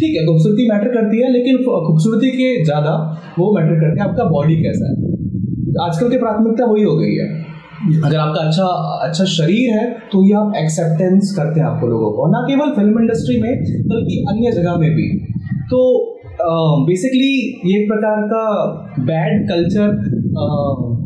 ठीक 0.00 0.16
है, 0.16 0.24
खूबसूरती 0.26 0.68
मैटर 0.70 0.88
करती 0.94 1.22
है, 1.22 1.32
लेकिन 1.32 1.62
खूबसूरती 1.86 2.30
के 2.32 2.48
ज़्यादा 2.64 2.94
वो 3.38 3.52
मैटर 3.56 3.80
करते 3.80 4.00
हैं 4.00 4.08
आपका 4.08 4.24
बॉडी 4.30 4.56
कैसा 4.62 4.90
है। 4.90 4.96
आजकल 5.82 6.10
की 6.10 6.18
प्राथमिकता 6.18 6.64
वही 6.66 6.82
हो 6.84 6.96
गई 6.96 7.14
है। 7.14 7.28
अगर 8.00 8.16
आपका 8.16 8.40
अच्छा 8.40 8.64
अच्छा 9.04 9.24
शरीर 9.30 9.70
है 9.72 9.84
तो 10.12 10.24
ये 10.26 10.34
आप 10.36 10.52
एक्सेप्टेंस 10.56 11.32
करते 11.36 11.60
हैं 11.60 11.66
आपको 11.66 11.86
लोगों 11.88 12.10
को। 12.12 12.26
ना 12.32 12.40
केवल 12.48 12.74
फ़िल्म 12.74 13.00
इंडस्ट्री 13.00 13.40
में, 13.42 13.52
बल्कि 13.88 14.24
अन्य 14.30 14.52
जगह 14.52 14.76
में 14.76 14.90
भी। 14.90 15.08
तो 15.70 15.78
बेसिकली 16.86 17.32
ये 17.66 17.80
एक 17.80 17.88
प्रकार 17.88 18.22
का 18.28 18.44
बैड 19.04 19.48
कल्चर 19.48 19.88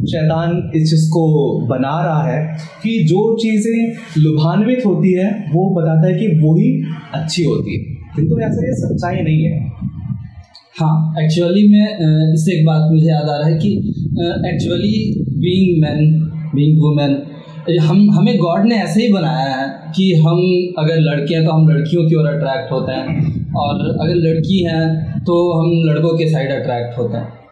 शैतान 0.07 0.71
इस 0.77 0.91
चीज़ 0.91 1.09
को 1.11 1.23
बना 1.69 1.95
रहा 2.05 2.23
है 2.23 2.41
कि 2.83 2.99
जो 3.05 3.21
चीज़ें 3.37 4.23
लुभान्वित 4.23 4.87
होती 4.87 5.13
है, 5.13 5.29
वो 5.53 5.69
बताता 5.75 6.07
है 6.07 6.15
कि 6.15 6.27
वही 6.43 6.71
अच्छी 7.15 7.45
होती 7.45 7.77
है। 7.77 7.95
किंतु 8.17 8.39
ऐसा 8.41 8.67
ये 8.67 8.75
सच्चाई 8.77 9.23
नहीं 9.23 9.43
है। 9.45 9.59
हाँ 10.81 11.15
एक्चुअली 11.19 11.69
में 11.69 12.33
इससे 12.35 12.59
एक 12.59 12.67
बात 12.67 12.91
मुझे 12.93 13.07
याद 13.07 13.29
आ 13.29 13.37
रहा 13.39 13.49
है 13.49 13.59
कि 13.59 13.69
actually 14.49 14.97
being 15.39 15.83
man 15.83 16.13
being 16.55 16.83
women 16.83 17.23
हम, 17.81 18.11
हमें 18.11 18.37
गॉड 18.39 18.67
ने 18.67 18.77
ऐसे 18.77 19.03
ही 19.03 19.13
बनाया 19.13 19.55
है 19.55 19.69
कि 19.97 20.13
हम 20.17 20.37
अगर 20.79 21.01
लड़के 21.01 21.35
हैं 21.35 21.45
तो 21.45 21.53
हम 21.53 21.69
लड़कियों 21.69 22.05
की 22.09 22.15
ओर 22.15 22.27
अट्रैक्ट 22.27 22.73
होते 22.73 22.93
हैं 22.93 23.55
और 23.55 23.81
अगर 24.03 24.15
लड़की 24.17 24.63
हैं 24.65 24.85
तो 25.25 25.39
हम 25.53 25.73
लड़कों 25.89 26.17
के 26.19 26.29
साइड 26.31 26.53
अट्रैक्ट 26.53 26.99
होते 26.99 27.17
हैं। 27.17 27.46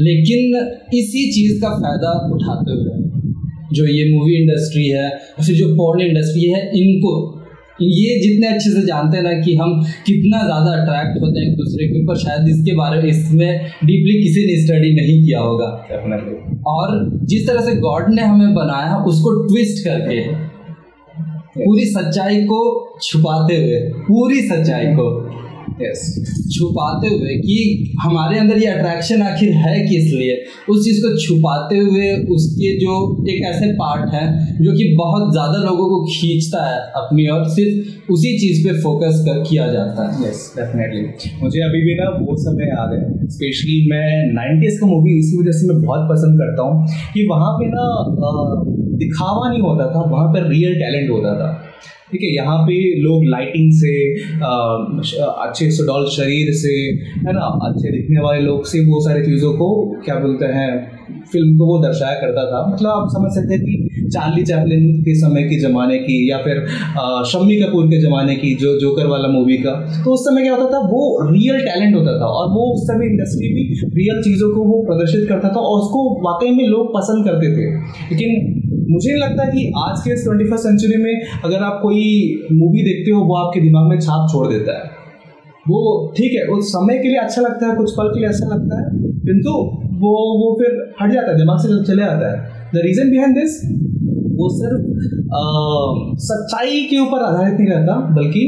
लेकिन 0.00 0.56
इसी 0.94 1.22
चीज़ 1.32 1.60
का 1.62 1.70
फ़ायदा 1.78 2.12
उठाते 2.34 2.72
हुए 2.72 2.96
जो 3.74 3.86
ये 3.86 4.04
मूवी 4.12 4.36
इंडस्ट्री 4.42 4.86
है 4.88 5.08
और 5.08 5.44
फिर 5.44 5.56
जो 5.56 5.68
पॉर्न 5.76 6.00
इंडस्ट्री 6.00 6.50
है 6.50 6.60
इनको 6.78 7.16
ये 7.82 8.14
जितने 8.20 8.46
अच्छे 8.46 8.70
से 8.70 8.80
जानते 8.86 9.16
हैं 9.16 9.24
ना 9.24 9.32
कि 9.40 9.54
हम 9.54 9.72
कितना 10.06 10.38
ज़्यादा 10.44 10.70
अट्रैक्ट 10.72 11.20
होते 11.22 11.40
हैं 11.40 11.46
एक 11.48 11.56
दूसरे 11.56 11.86
के 11.88 12.02
ऊपर 12.02 12.16
शायद 12.18 12.48
इसके 12.48 12.72
बारे 12.76 13.02
में 13.02 13.08
इसमें 13.08 13.50
डीपली 13.84 14.14
किसी 14.22 14.46
ने 14.46 14.56
स्टडी 14.62 14.90
नहीं 14.94 15.22
किया 15.24 15.40
होगा। 15.40 15.68
और 16.66 16.94
जिस 17.24 17.46
तरह 17.46 17.60
से 17.60 17.74
गॉड 17.76 18.08
ने 18.14 18.22
हमें 18.22 18.54
बनाया 18.54 18.96
उसको 19.04 19.32
ट्विस्ट 19.46 19.84
करके 19.84 20.20
पूरी 21.58 21.84
सच्चाई 21.84 22.40
को 22.44 22.60
छुपाते 23.02 23.56
हुए 23.56 23.78
पूरी 24.08 24.40
सच्चाई 24.48 24.86
को 24.86 25.06
yes. 25.80 26.00
छुपाते 26.48 27.08
हुए 27.08 27.34
कि 27.38 27.56
हमारे 28.02 28.38
अंदर 28.38 28.58
ये 28.58 28.66
अट्रैक्शन 28.66 29.22
आखिर 29.22 29.52
है 29.54 29.80
किस 29.80 30.12
लिए? 30.12 30.36
उस 30.70 30.84
चीज़ 30.84 31.00
को 31.02 31.16
छुपाते 31.18 31.78
हुए 31.78 32.12
उसके 32.34 32.70
जो 32.78 32.94
एक 33.30 33.44
ऐसे 33.44 33.66
पार्ट 33.72 34.14
है, 34.14 34.24
जो 34.62 34.72
कि 34.72 34.94
बहुत 34.98 35.32
ज़्यादा 35.32 35.58
लोगों 35.58 35.88
को 35.88 36.04
खींचता 36.04 36.64
है 36.70 36.78
अपनी 36.96 37.26
और 37.26 37.48
सिर्फ़ 37.48 38.12
उसी 38.12 38.38
चीज़ 38.38 38.66
पे 38.66 38.72
फोकस 38.82 39.22
कर, 39.26 39.42
किया 39.50 39.66
जाता 39.66 40.08
है। 40.08 40.28
यस 40.28 40.54
डेफिनेटली 40.58 41.02
मुझे 41.42 41.60
अभी 41.60 41.82
भी 41.82 41.94
ना 41.94 42.10
वो 42.20 42.36
समय 42.36 42.64
याद 42.64 42.98
है 42.98 43.28
स्पेशली 43.28 43.78
मैं 43.90 44.34
नाइन्टीज़ 44.34 44.80
का 44.80 44.86
मूवी 44.86 45.18
इसी 45.18 45.38
वजह 45.38 45.58
से 45.58 45.72
मैं 45.72 45.80
बहुत 45.82 46.08
पसंद 46.10 46.38
करता 46.38 46.62
हूँ 46.62 46.86
कि 47.14 47.26
वहाँ 47.26 47.52
पे 47.52 47.66
ना 47.68 47.86
दिखावा 48.98 49.48
नहीं 49.50 49.60
होता 49.60 49.84
था, 49.86 50.00
वहाँ 50.10 50.28
पर 50.28 50.48
रियल 50.48 50.74
टैलेंट 50.74 51.10
होता 51.10 51.34
था। 51.34 51.67
ठीक 52.12 52.22
है 52.22 52.34
यहाँ 52.34 52.58
पे 52.66 52.74
लोग 53.00 53.24
लाइटिंग 53.28 53.72
से 53.74 53.94
आ, 54.42 54.50
अच्छे 55.46 55.70
सुडौल 55.70 56.06
शरीर 56.10 56.52
से 56.54 56.74
है 57.26 57.32
ना 57.32 57.48
अच्छे 57.68 57.90
दिखने 57.92 58.20
वाले 58.20 58.40
लोग 58.42 58.64
से 58.66 58.84
वो 58.86 59.00
सारी 59.08 59.24
चीज़ों 59.24 59.52
को 59.54 59.68
क्या 60.04 60.14
बोलते 60.14 60.46
हैं 60.54 60.70
फ़िल्म 61.32 61.56
को 61.58 61.66
वो 61.66 61.78
दर्शाया 61.82 62.14
करता 62.20 62.44
था। 62.50 62.58
मतलब 62.66 62.90
आप 62.90 63.08
समझ 63.08 63.30
सकते 63.32 63.54
हैं 63.54 63.62
कि 63.64 64.08
चार्ली 64.14 64.42
चैपलिन 64.42 65.00
के 65.02 65.14
समय 65.14 65.42
के 65.42 65.58
ज़माने 65.60 65.98
की 65.98 66.16
या 66.30 66.38
फिर 66.38 66.60
शम्मी 67.32 67.56
कपूर 67.60 67.86
के 67.86 68.00
ज़माने 68.02 68.36
की 68.36 68.54
जो 68.54 68.78
जोकर 68.80 69.06
वाला 69.06 69.28
मूवी 69.28 69.56
का 69.58 69.72
तो 70.04 70.12
उस 70.12 70.24
समय 70.24 70.42
क्या 70.42 70.54
होता 70.54 70.72
था 70.72 70.78
वो 70.88 71.02
रियल 71.30 71.60
टैलेंट 71.66 71.94
होता 71.96 72.18
था 72.20 72.26
और 72.38 72.48
वो 72.54 72.64
उस 72.74 72.86
समय 72.86 73.06
इंडस्ट्री 73.06 73.48
भी 73.54 73.64
रियल 73.96 74.22
चीज़ों 74.22 74.50
को 74.54 74.64
वो 74.64 74.82
प्रदर्शित 74.82 75.28
करता 75.28 75.48
था 75.48 75.60
और 75.62 75.80
उसको 75.80 76.06
वाकई 76.22 76.50
में 76.50 76.64
लोग 76.68 76.88
पसंद 76.94 77.24
करते 77.24 77.52
थे। 77.56 77.66
लेकिन 78.10 78.57
मुझे 78.90 79.08
नहीं 79.08 79.22
लगता 79.22 79.44
कि 79.46 79.62
आज 79.78 80.00
के 80.04 80.12
इस 80.12 80.22
ट्वेंटी 80.24 80.44
फ़र्स्ट 80.50 80.66
सेंचुरी 80.66 81.02
में 81.02 81.14
अगर 81.44 81.62
आप 81.64 81.78
कोई 81.82 82.04
मूवी 82.52 82.82
देखते 82.84 83.10
हो, 83.10 83.20
वो 83.22 83.34
आपके 83.36 83.60
दिमाग 83.60 83.88
में 83.88 83.98
छाप 83.98 84.28
छोड़ 84.32 84.46
देता 84.48 84.76
है। 84.78 84.96
वो 85.66 85.80
ठीक 86.16 86.32
है, 86.34 86.46
उस 86.48 86.68
समय 86.68 86.98
के 86.98 87.08
लिए 87.08 87.18
अच्छा 87.18 87.42
लगता 87.42 87.66
है, 87.66 87.76
कुछ 87.76 87.90
पल 87.92 88.08
के 88.08 88.20
लिए 88.20 88.28
अच्छा 88.28 88.46
लगता 88.46 88.78
है, 88.78 88.86
किंतु 89.26 89.50
वो 90.02 90.12
वो 90.40 90.48
फिर 90.60 90.70
हट 91.00 91.12
जाता 91.12 91.30
है, 91.30 91.36
दिमाग 91.36 91.58
से 91.58 91.68
चले 91.84 92.02
जाता 92.02 92.30
है। 92.30 92.36
द 92.74 92.84
रीज़न 92.84 93.10
बिहाइंड 93.10 93.34
दिस 93.36 93.60
वो 94.38 94.48
सिर्फ़ 94.54 94.82
सच्चाई 96.24 96.82
के 96.90 96.98
ऊपर 97.00 97.22
आधारित 97.22 97.58
नहीं 97.60 97.68
रहता, 97.68 97.94
बल्कि 98.16 98.42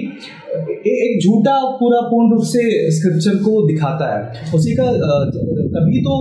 एक 0.50 1.20
झूठा 1.20 1.54
पूरा 1.74 2.00
पूर्ण 2.04 2.32
रूप 2.32 2.44
से 2.46 2.62
स्क्रिप्चर 2.92 3.36
को 3.42 3.52
दिखाता 3.66 4.06
है। 4.08 4.52
उसी 4.54 4.74
का 4.76 4.86
तभी 5.74 6.00
तो 6.00 6.14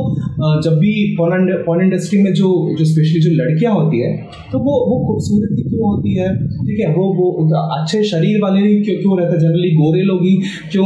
जब 0.63 0.77
भी 0.79 0.93
पॉन 1.17 1.81
इंडस्ट्री 1.81 2.21
में 2.23 2.31
जो 2.33 2.49
जो 2.79 2.85
स्पेशली 2.85 3.21
जो 3.21 3.31
लड़कियाँ 3.33 3.73
होती 3.73 3.99
है 3.99 4.11
तो 4.51 4.59
वो 4.59 4.73
वो 4.89 4.97
खूबसूरती 5.07 5.63
क्यों 5.63 5.85
होती 5.85 6.15
है? 6.15 6.27
ठीक 6.59 6.79
है, 6.79 6.87
वो 6.89 7.05
वो 7.15 7.27
अच्छे 7.75 8.03
शरीर 8.05 8.39
वाले 8.43 8.61
ही 8.61 8.75
क्यों 8.83 8.95
क्यों 8.97 9.17
रहते? 9.19 9.31
हैं 9.31 9.41
जनरली 9.41 9.71
गोरे 9.75 10.01
लोग 10.03 10.21
ही 10.23 10.35
क्यों 10.71 10.85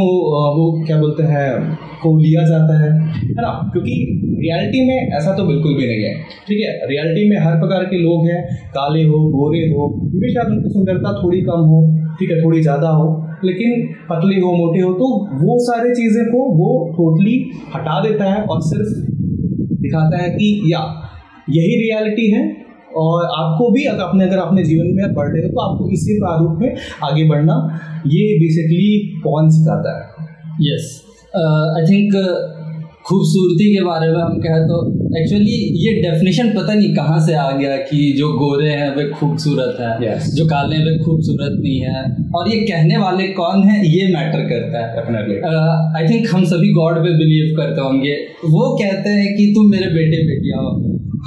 वो 0.57 0.65
क्या 0.85 0.97
बोलते 0.99 1.23
हैं, 1.25 1.49
को 2.03 2.17
लिया 2.17 2.41
जाता 2.47 2.79
है? 2.79 2.91
है 3.17 3.41
ना? 3.41 3.51
क्योंकि 3.73 3.93
रियलिटी 4.39 4.85
में 4.87 5.17
ऐसा 5.17 5.35
तो 5.35 5.43
बिल्कुल 5.45 5.75
भी 5.75 5.87
नहीं 5.87 6.03
है। 6.03 6.13
ठीक 6.47 6.59
है 6.59 6.71
रियलिटी 6.87 7.29
में 7.29 7.37
हर 7.39 7.59
प्रकार 7.59 7.83
के 7.85 7.97
लोग 7.99 8.27
हैं, 8.27 8.41
काले 8.71 9.03
हो, 9.03 9.19
गोरे 9.31 9.65
हो 9.69 9.89
भी 10.15 10.33
शायद 10.33 10.51
उनकी 10.51 10.69
सुंदरता 10.71 11.13
थोड़ी 11.21 11.41
कम 11.43 11.69
हो, 11.71 11.79
ठीक 12.19 12.31
है, 12.31 12.41
थोड़ी 12.43 12.61
ज़्यादा 12.61 12.89
हो। 12.91 13.05
लेकिन 13.45 13.85
पतली 14.09 14.39
हो, 14.39 14.51
मोटी 14.51 14.79
हो 14.79 14.93
तो 14.93 15.07
वो 15.45 15.57
सारे 15.59 15.89
चीज़ें 15.89 16.25
को 16.25 16.43
वो 16.57 16.69
टोटली 16.93 17.35
हटा 17.75 17.99
देता 18.03 18.25
है 18.25 18.43
और 18.43 18.61
सिर्फ़ 18.61 18.91
दिखाता 19.81 20.23
है 20.23 20.29
कि, 20.29 20.49
या, 20.73 20.81
यही 21.49 21.75
रियलिटी 21.79 22.29
है 22.31 22.43
और 22.95 23.23
आपको 23.25 23.69
भी 23.71 23.83
अगर 23.83 24.01
अपने 24.01 24.23
अगर 24.23 24.37
अपने 24.37 24.63
जीवन 24.63 24.89
में 24.95 25.13
बढ़ 25.13 25.29
रहे 25.29 25.43
हो 25.43 25.49
तो 25.49 25.61
आपको 25.61 25.89
इसी 25.89 26.17
प्रारूप 26.19 26.59
में 26.61 26.75
आगे 27.03 27.27
बढ़ना, 27.29 27.55
ये 28.07 28.25
बेसिकली 28.39 29.21
कौन 29.23 29.49
सिखाता 29.49 29.95
है। 29.97 30.27
यस 30.61 31.01
आई 31.77 31.85
थिंक 31.85 32.15
खूबसूरती 33.05 33.75
के 33.75 33.83
बारे 33.83 34.07
में 34.07 34.21
हम 34.21 34.37
कहें 34.39 34.63
तो 34.63 34.75
एक्चुअली 35.21 35.55
ये 35.85 36.01
डेफिनेशन 36.01 36.49
पता 36.49 36.73
नहीं 36.73 36.95
कहाँ 36.95 37.25
से 37.25 37.33
आ 37.33 37.51
गया 37.51 37.77
कि 37.77 38.15
जो 38.17 38.27
गोरे 38.29 38.69
हैं 38.69 38.95
वे 38.95 39.09
खूबसूरत 39.09 39.77
है 39.79 39.99
yes. 39.99 40.23
जो 40.23 40.45
काले 40.45 40.75
हैं 40.75 40.85
वे 40.85 41.03
खूबसूरत 41.03 41.61
नहीं 41.63 41.79
है। 41.79 42.15
और 42.35 42.49
ये 42.49 42.61
कहने 42.61 42.97
वाले 42.97 43.27
कौन 43.27 43.63
है 43.63 43.97
ये 43.97 44.15
मैटर 44.15 44.39
करता 44.39 44.79
है। 44.79 44.97
आई 45.95 46.13
थिंक 46.13 46.27
uh, 46.27 46.33
हम 46.33 46.43
सभी 46.43 46.73
गॉड 46.73 46.95
पे 46.95 47.09
बिलीव 47.09 47.57
करते 47.57 47.81
होंगे। 47.81 48.13
वो 48.45 48.77
कहते 48.77 49.09
हैं 49.09 49.37
कि 49.37 49.51
तुम 49.55 49.71
मेरे 49.71 49.85
बेटे 49.85 50.17
बेटियाँ 50.27 50.61
हो। 50.61 50.69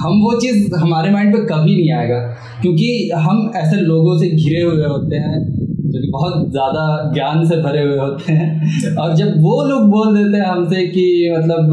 हम 0.00 0.21
वो 0.21 0.40
चीज़ 0.40 0.75
हमारे 0.75 1.11
माइंड 1.11 1.35
पे 1.35 1.38
कभी 1.38 1.75
नहीं 1.76 1.92
आएगा। 1.92 2.18
क्योंकि 2.62 3.11
हम 3.14 3.52
ऐसे 3.56 3.76
लोगों 3.76 4.18
से 4.18 4.30
घिरे 4.30 4.62
हुए 4.62 4.85
होते 4.85 5.16
हैं 5.16 5.66
जो 5.97 6.03
कि 6.03 6.11
बहुत 6.11 6.50
ज़्यादा 6.50 7.12
ज्ञान 7.15 7.45
से 7.47 7.57
भरे 7.57 7.83
हुए 7.83 7.99
होते 7.99 8.33
हैं। 8.33 8.97
और 8.97 9.15
जब 9.17 9.35
वो 9.43 9.62
लोग 9.65 9.88
बोल 9.91 10.17
देते 10.17 10.37
हैं 10.37 10.47
हमसे 10.47 10.87
कि 10.87 11.35
मतलब 11.38 11.71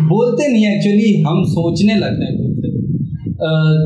बोलते 0.00 0.48
नहीं 0.52 0.66
एक्चुअली 0.66 1.22
हम 1.22 1.42
सोचने 1.44 1.94
लगते 1.94 2.24
हैं। 2.24 2.50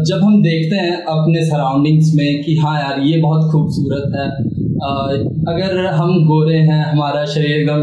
जब 0.05 0.21
हम 0.23 0.43
देखते 0.43 0.77
हैं 0.77 0.97
अपने 1.05 1.45
सराउंडिंग्स 1.47 2.13
में 2.15 2.43
कि 2.45 2.57
हाँ 2.57 2.81
यार 2.81 3.01
ये 3.01 3.21
बहुत 3.21 3.53
खूबसूरत 3.53 4.13
है। 4.17 4.27
अगर 4.77 5.85
हम 5.95 6.11
गोरे 6.27 6.57
हैं 6.59 6.85
हमारा 6.85 7.25
शरीर 7.25 7.51
एकदम 7.51 7.83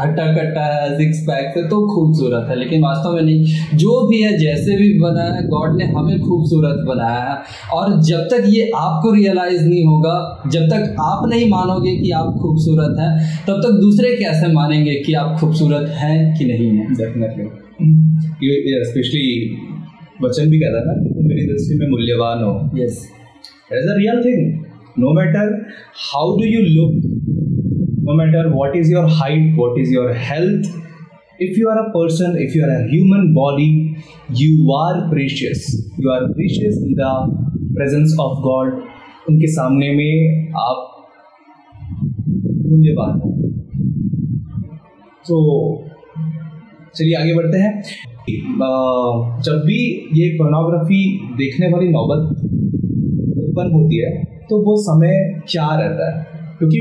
हट्टा 0.00 0.26
कट्टा 0.34 0.64
है 0.64 0.96
सिक्स 0.98 1.20
पैक 1.20 1.56
है 1.56 1.62
तो 1.68 1.78
खूबसूरत 1.94 2.46
है। 2.48 2.58
लेकिन 2.58 2.82
वास्तव 2.82 3.14
में 3.14 3.22
नहीं 3.22 3.78
जो 3.78 3.94
भी 4.08 4.20
है 4.22 4.36
जैसे 4.38 4.76
भी 4.76 4.88
बनाया 5.00 5.32
है 5.32 5.42
गॉड 5.48 5.76
ने 5.78 5.84
हमें 5.84 6.20
खूबसूरत 6.20 6.84
बनाया 6.88 7.22
है। 7.22 7.36
और 7.72 8.00
जब 8.02 8.20
तक 8.32 8.44
ये 8.48 8.70
आपको 8.76 9.12
रियलाइज़ 9.14 9.66
नहीं 9.68 9.84
होगा 9.86 10.14
जब 10.52 10.68
तक 10.68 10.96
आप 11.00 11.28
नहीं 11.28 11.48
मानोगे 11.50 11.96
कि 11.96 12.10
आप 12.10 12.32
खूबसूरत 12.42 13.00
हैं 13.00 13.12
तब 13.48 13.60
तक 13.66 13.80
दूसरे 13.80 14.14
कैसे 14.16 14.52
मानेंगे 14.52 14.94
कि 14.94 15.14
आप 15.14 15.36
खूबसूरत 15.40 15.88
हैं 15.96 16.38
कि 16.38 16.44
नहीं 16.44 16.70
हैं? 16.70 16.86
डेफिनेटली 16.94 17.44
स्पेशली 18.84 19.26
वचन 20.24 20.50
भी 20.50 20.58
कहता 20.60 20.80
था 20.80 20.94
कि 21.02 21.14
तुम 21.14 21.26
मेरी 21.26 21.46
दृष्टि 21.46 21.78
में 21.78 21.86
मूल्यवान 21.88 22.42
हो। 22.44 22.82
Yes 22.82 23.06
is 23.72 23.88
a 23.88 23.94
real 23.98 24.18
thing 24.24 24.69
no 25.04 25.12
matter 25.18 25.46
how 26.10 26.26
do 26.40 26.46
you 26.54 26.62
look 26.76 26.94
no 28.08 28.14
matter 28.20 28.44
what 28.58 28.76
is 28.82 28.92
your 28.94 29.06
height 29.20 29.58
what 29.62 29.78
is 29.82 29.90
your 29.96 30.12
health 30.28 30.70
if 31.46 31.56
you 31.58 31.68
are 31.72 31.78
a 31.82 31.90
person 31.98 32.36
if 32.46 32.54
you 32.54 32.62
are 32.68 32.72
a 32.76 32.82
human 32.88 33.26
body 33.34 33.70
you 34.42 34.72
are 34.78 34.96
precious 35.12 35.68
you 35.98 36.10
are 36.16 36.22
precious 36.38 36.80
in 36.86 36.94
the 37.02 37.12
presence 37.78 38.16
of 38.26 38.40
god 38.48 38.80
उनके 39.30 39.46
सामने 39.52 39.88
में 39.96 40.52
आप 40.60 40.78
मूल्यवान 42.70 43.20
हो 43.24 43.30
तो 45.28 45.36
चलिए 46.96 47.14
आगे 47.16 47.34
बढ़ते 47.34 47.58
हैं 47.58 47.72
जब 49.46 49.62
भी 49.66 49.78
ये 50.20 50.28
पोर्नोग्राफी 50.38 51.02
देखने 51.38 51.68
वाली 51.72 51.88
नौबत 51.88 52.42
उत्पन्न 53.44 53.72
होती 53.72 54.00
है 54.04 54.10
तो 54.50 54.58
वो 54.64 54.76
समय 54.82 55.16
क्या 55.50 55.68
रहता 55.74 56.08
है? 56.08 56.26
क्योंकि 56.58 56.80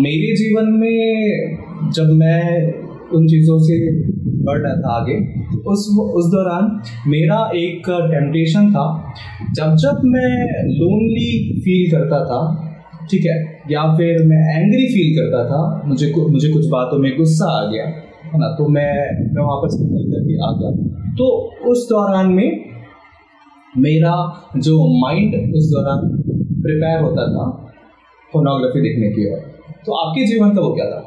मेरे 0.00 0.34
जीवन 0.36 0.72
में 0.80 1.90
जब 1.94 2.08
मैं 2.14 2.42
उन 3.16 3.26
चीज़ों 3.28 3.58
से 3.60 3.76
बढ़ 4.46 4.58
रहा 4.58 4.74
था 4.76 4.94
आगे, 4.94 5.16
उस 5.72 5.84
उस 6.14 6.26
दौरान 6.32 6.70
मेरा 7.10 7.38
एक 7.56 7.88
टेम्पटेशन 7.88 8.70
था। 8.72 8.86
जब 9.56 9.76
जब 9.82 10.00
मैं 10.06 10.32
लोनली 10.70 11.30
फील 11.60 11.90
करता 11.90 12.18
था, 12.24 12.40
ठीक 13.10 13.26
है, 13.26 13.36
या 13.70 13.82
फिर 13.96 14.22
मैं 14.26 14.42
एंग्री 14.56 14.86
फील 14.86 15.14
करता 15.18 15.44
था, 15.44 15.62
मुझे 15.88 16.12
मुझे 16.30 16.48
कुछ 16.48 16.66
बातों 16.68 16.98
में 16.98 17.10
गुस्सा 17.16 17.50
आ 17.58 17.64
गया, 17.72 17.86
है 18.26 18.38
ना 18.40 18.54
तो 18.54 18.68
मैं 18.68 18.92
मैं 19.34 19.44
वापस 19.44 19.76
निकल 19.80 20.04
करके 20.12 20.38
आ 20.44 20.50
गया 20.58 20.70
तो 21.14 21.26
उस 21.70 21.86
दौरान 21.90 22.32
में 22.32 22.48
मेरा 23.78 24.14
जो 24.58 24.76
माइंड 25.00 25.54
उस 25.56 25.70
दौरान 25.70 26.00
प्रिपेयर 26.66 27.00
होता 27.02 27.26
था 27.34 27.44
फोनोग्राफी 28.32 28.80
देखने 28.82 29.10
की 29.10 29.28
ओर। 29.32 29.44
तो 29.86 29.96
आपके 29.96 30.26
जीवन 30.26 30.54
का 30.54 30.60
वो 30.62 30.72
क्या 30.74 30.86
था? 30.86 31.00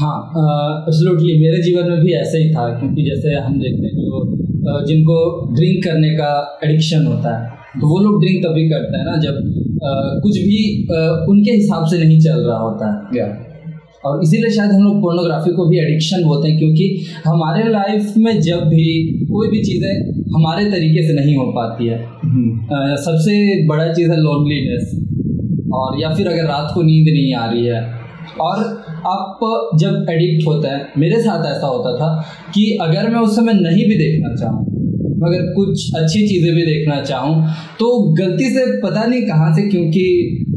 हाँ 0.00 0.16
एब्सोल्युटली 0.88 1.32
मेरे 1.38 1.62
जीवन 1.62 1.88
में 1.90 2.00
भी 2.00 2.12
ऐसा 2.16 2.38
ही 2.38 2.50
था 2.54 2.68
क्योंकि 2.78 3.02
जैसे 3.04 3.34
हम 3.38 3.58
देखते 3.60 3.86
हैं 3.86 3.94
जो 3.96 4.84
जिनको 4.86 5.16
ड्रिंक 5.54 5.82
करने 5.84 6.10
का 6.16 6.30
एडिक्शन 6.64 7.06
होता 7.06 7.36
है 7.36 7.80
तो 7.80 7.88
वो 7.88 7.98
लोग 8.04 8.20
ड्रिंक 8.22 8.44
तभी 8.44 8.68
करते 8.70 8.98
हैं 8.98 9.04
ना 9.04 9.16
जब 9.20 9.36
आ, 9.80 9.90
कुछ 10.22 10.38
भी 10.38 10.58
आ, 10.92 11.00
उनके 11.30 11.52
हिसाब 11.52 11.86
से 11.90 11.98
नहीं 11.98 12.18
चल 12.20 12.40
रहा 12.46 12.58
होता 12.58 12.88
है। 12.88 13.18
या 13.18 13.26
और 14.06 14.22
इसीलिए 14.22 14.50
शायद 14.50 14.70
हम 14.70 14.82
लोग 14.82 15.00
पोर्नोग्राफी 15.02 15.50
को 15.52 15.68
भी 15.68 15.78
एडिक्शन 15.78 16.22
बोलते 16.24 16.48
हैं 16.48 16.58
क्योंकि 16.58 16.84
हमारे 17.24 17.68
लाइफ 17.70 18.14
में 18.18 18.40
जब 18.42 18.60
भी 18.68 18.84
कोई 19.32 19.48
भी 19.48 19.60
चीज़ें 19.64 20.19
हमारे 20.34 20.64
तरीके 20.64 21.06
से 21.06 21.12
नहीं 21.12 21.36
हो 21.36 21.44
पाती 21.52 21.86
है। 21.86 21.98
हम्म। 22.24 22.96
सबसे 22.96 23.66
बड़ा 23.66 23.92
चीज़ 23.92 24.10
है 24.10 24.16
लोनलीनेस 24.16 24.98
और 25.74 26.00
या 26.00 26.14
फिर 26.14 26.28
अगर 26.28 26.44
रात 26.44 26.70
को 26.74 26.82
नींद 26.82 27.12
नहीं 27.12 27.34
आ 27.34 27.50
रही 27.50 27.64
है। 27.66 27.80
और 28.40 28.58
आप 29.06 29.40
जब 29.80 30.06
एडिक्ट 30.10 30.46
होते 30.46 30.68
हैं 30.68 30.92
मेरे 30.98 31.20
साथ 31.20 31.46
ऐसा 31.46 31.66
होता 31.66 31.94
था 31.96 32.08
कि 32.54 32.64
अगर 32.80 33.08
मैं 33.10 33.20
उस 33.20 33.36
समय 33.36 33.52
नहीं 33.52 33.84
भी 33.88 33.94
देखना 33.94 34.34
चाहूँ 34.34 34.66
अगर 35.24 35.42
कुछ 35.54 35.90
अच्छी 35.94 36.26
चीज़ें 36.28 36.54
भी 36.54 36.62
देखना 36.62 37.00
चाहूँ 37.00 37.34
तो 37.80 37.88
गलती 38.14 38.44
से 38.50 38.64
पता 38.80 39.04
नहीं 39.04 39.22
कहाँ 39.22 39.54
से 39.54 39.62
क्योंकि 39.68 40.04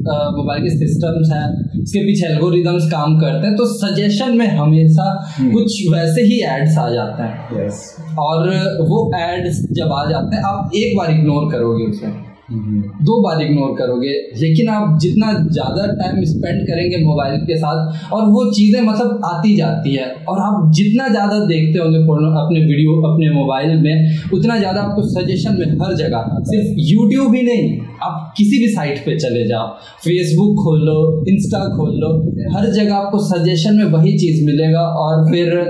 मोबाइल 0.10 0.64
के 0.64 0.70
सिस्टम्स 0.70 1.32
हैं 1.32 1.82
इसके 1.82 2.00
पीछे 2.00 2.28
एल्गोरिदम्स 2.28 2.92
काम 2.92 3.20
करते 3.20 3.48
हैं 3.48 3.56
तो 3.56 3.66
सजेशन 3.66 4.38
में 4.38 4.48
हमेशा 4.48 5.08
hmm. 5.38 5.54
कुछ 5.54 5.82
वैसे 5.94 6.22
ही 6.22 6.42
एड्स 6.50 6.78
आ 6.78 6.90
जाते 6.90 7.24
हैं 7.24 7.50
yes. 7.54 7.80
और 8.20 8.50
वो 8.90 9.12
एड्स 9.16 9.66
जब 9.72 9.94
आ 9.94 10.06
जाते 10.10 10.36
हैं 10.36 10.44
आप 10.44 10.72
एक 10.76 10.98
बार 10.98 11.12
इग्नोर 11.12 11.52
करोगे 11.52 11.86
उसे 11.86 12.33
दो 12.54 13.22
बार 13.22 13.42
इग्नोर 13.42 13.76
करोगे। 13.78 14.12
लेकिन 14.40 14.68
आप 14.70 14.98
जितना 15.02 15.32
ज़्यादा 15.50 15.86
टाइम 15.94 16.24
स्पेंड 16.26 16.62
करेंगे 16.68 16.98
मोबाइल 17.06 17.40
के 17.42 17.58
साथ, 17.58 18.12
और 18.14 18.26
वो 18.28 18.44
चीज़ें 18.52 18.82
मतलब 18.82 19.22
आती 19.26 19.56
जाती 19.58 19.96
है। 19.96 20.06
और 20.30 20.40
आप 20.42 20.72
जितना 20.76 21.08
ज़्यादा 21.10 21.40
देखते 21.46 21.80
होंगे 21.80 21.98
अपने 22.36 22.60
वीडियो 22.62 23.00
अपने 23.04 23.30
मोबाइल 23.32 23.80
में, 23.82 24.30
उतना 24.34 24.58
ज़्यादा 24.58 24.82
आपको 24.82 25.02
सजेशन 25.10 25.58
में 25.60 25.66
हर 25.82 25.96
जगह, 25.96 26.38
सिर्फ़ 26.44 26.80
यूट्यूब 26.84 27.36
ही 27.36 27.42
नहीं, 27.44 27.78
आप 28.04 28.34
किसी 28.38 28.60
भी 28.60 28.68
साइट 28.74 29.00
पे 29.06 29.18
चले 29.18 29.48
जाओ। 29.48 29.68
फेसबुक 30.04 30.64
खोल 30.64 30.80
लो 30.86 30.98
इंस्टा 31.30 31.60
खोल 31.76 31.94
लो, 31.98 32.16
हर 32.56 32.72
जगह 32.72 32.96
आपको 32.96 33.20
सजेशन 33.26 33.76
में 33.76 33.86
वही 33.92 34.18
चीज़ 34.20 34.46
मिलेगा। 34.46 34.88
और 35.04 35.30
फिर 35.32 35.62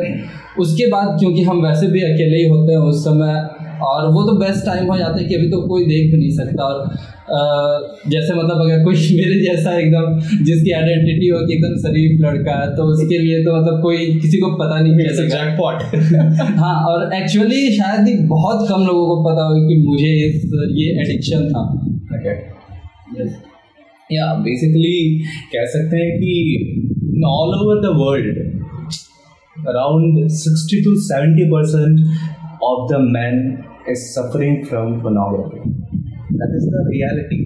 उसके 0.59 0.85
बाद, 0.87 1.17
क्योंकि 1.19 1.43
हम 1.43 1.61
वैसे 1.61 1.87
भी 1.87 2.01
अकेले 2.03 2.37
ही 2.37 2.47
होते 2.49 2.71
हैं, 2.71 2.79
उस 2.81 3.03
समय 3.03 3.33
और 3.81 4.13
वो 4.13 4.31
तो 4.31 4.39
बेस्ट 4.39 4.65
टाइम 4.65 4.91
हो 4.91 4.97
जाता 4.97 5.21
है 5.21 5.27
कि 5.27 5.35
अभी 5.35 5.47
तो 5.47 5.67
कोई 5.67 5.83
देख 5.83 6.11
भी 6.11 6.17
नहीं 6.17 6.29
सकता 6.29 6.63
और 6.63 6.91
आ, 7.23 7.79
जैसे 8.09 8.33
मतलब 8.33 8.55
अगर 8.55 8.83
कोई 8.83 8.93
मेरे 8.95 9.45
जैसा 9.45 9.79
एकदम 9.79 10.19
जिसकी 10.45 10.71
आइडेंटिटी 10.71 11.27
हो 11.27 11.39
कि 11.39 11.53
एकदम 11.53 11.77
शरीफ 11.77 12.21
लड़का 12.21 12.61
है 12.61 12.75
तो 12.75 12.83
उसके 12.83 13.17
लिए 13.17 13.45
तो 13.45 13.61
मतलब 13.61 13.81
कोई 13.81 13.97
किसी 13.97 14.37
को 14.37 14.51
पता 14.51 14.79
नहीं 14.79 14.93
चल 14.93 15.27
जैकपॉट 15.27 15.75
हाँ 16.57 16.85
और 16.85 17.13
एक्चुअली 17.13 17.77
शायद 17.77 18.07
ही 18.07 18.27
बहुत 18.27 18.69
कम 18.69 18.81
लोगों 18.81 19.05
को 19.05 19.29
पता 19.29 19.43
हो 19.43 19.67
कि 19.67 19.83
मुझे 19.87 20.27
इस 20.27 20.45
ये 20.71 21.01
एडिक्शन 21.01 21.49
था। 21.49 21.87
या 24.11 24.33
बेसिकली 24.33 25.19
कह 25.55 25.65
सकते 25.65 25.97
हैं 25.97 26.17
कि 26.17 26.59
all 27.27 27.49
over 27.49 27.75
the 27.75 27.95
world 27.95 28.53
around 29.67 30.31
60 30.31 30.83
to 30.83 30.91
70 30.97 31.49
percent 31.49 31.99
of 32.65 32.89
the 32.89 32.99
men 33.13 33.39
is 33.93 34.01
suffering 34.13 34.57
from 34.65 35.01
pornography. 35.01 35.61
That 36.39 36.51
is 36.57 36.65
the 36.73 36.83
reality. 36.89 37.41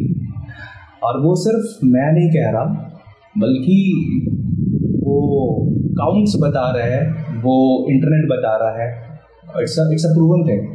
और 1.03 1.19
वो 1.23 1.33
सिर्फ़ 1.41 1.85
मैं 1.85 2.11
नहीं 2.13 2.29
कह 2.31 2.49
रहा, 2.53 2.63
बल्कि 3.43 3.77
वो 5.03 5.17
काउंट्स 5.99 6.33
बता 6.41 6.65
रहा 6.77 6.85
है, 6.93 7.03
वो 7.43 7.55
इंटरनेट 7.91 8.25
बता 8.31 8.55
रहा 8.63 8.81
है 8.81 8.89
it's 9.61 9.77
it's 9.93 10.05
a 10.05 10.13
proven 10.13 10.43
thing 10.47 10.65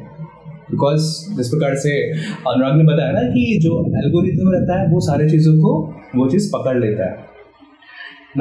because 0.70 1.08
जिस 1.36 1.48
प्रकार 1.48 1.74
से 1.84 1.92
अनुराग 2.50 2.76
ने 2.76 2.84
बताया 2.84 3.12
ना 3.12 3.22
कि 3.34 3.42
जो 3.62 3.72
एल्गोरिथम 4.02 4.50
रहता 4.52 4.80
है, 4.80 4.86
वो 4.92 5.00
सारी 5.08 5.28
चीज़ों 5.30 5.54
को, 5.62 5.72
वो 6.16 6.28
चीज़ 6.30 6.50
पकड़ 6.54 6.78
लेता 6.78 7.10
है 7.10 7.30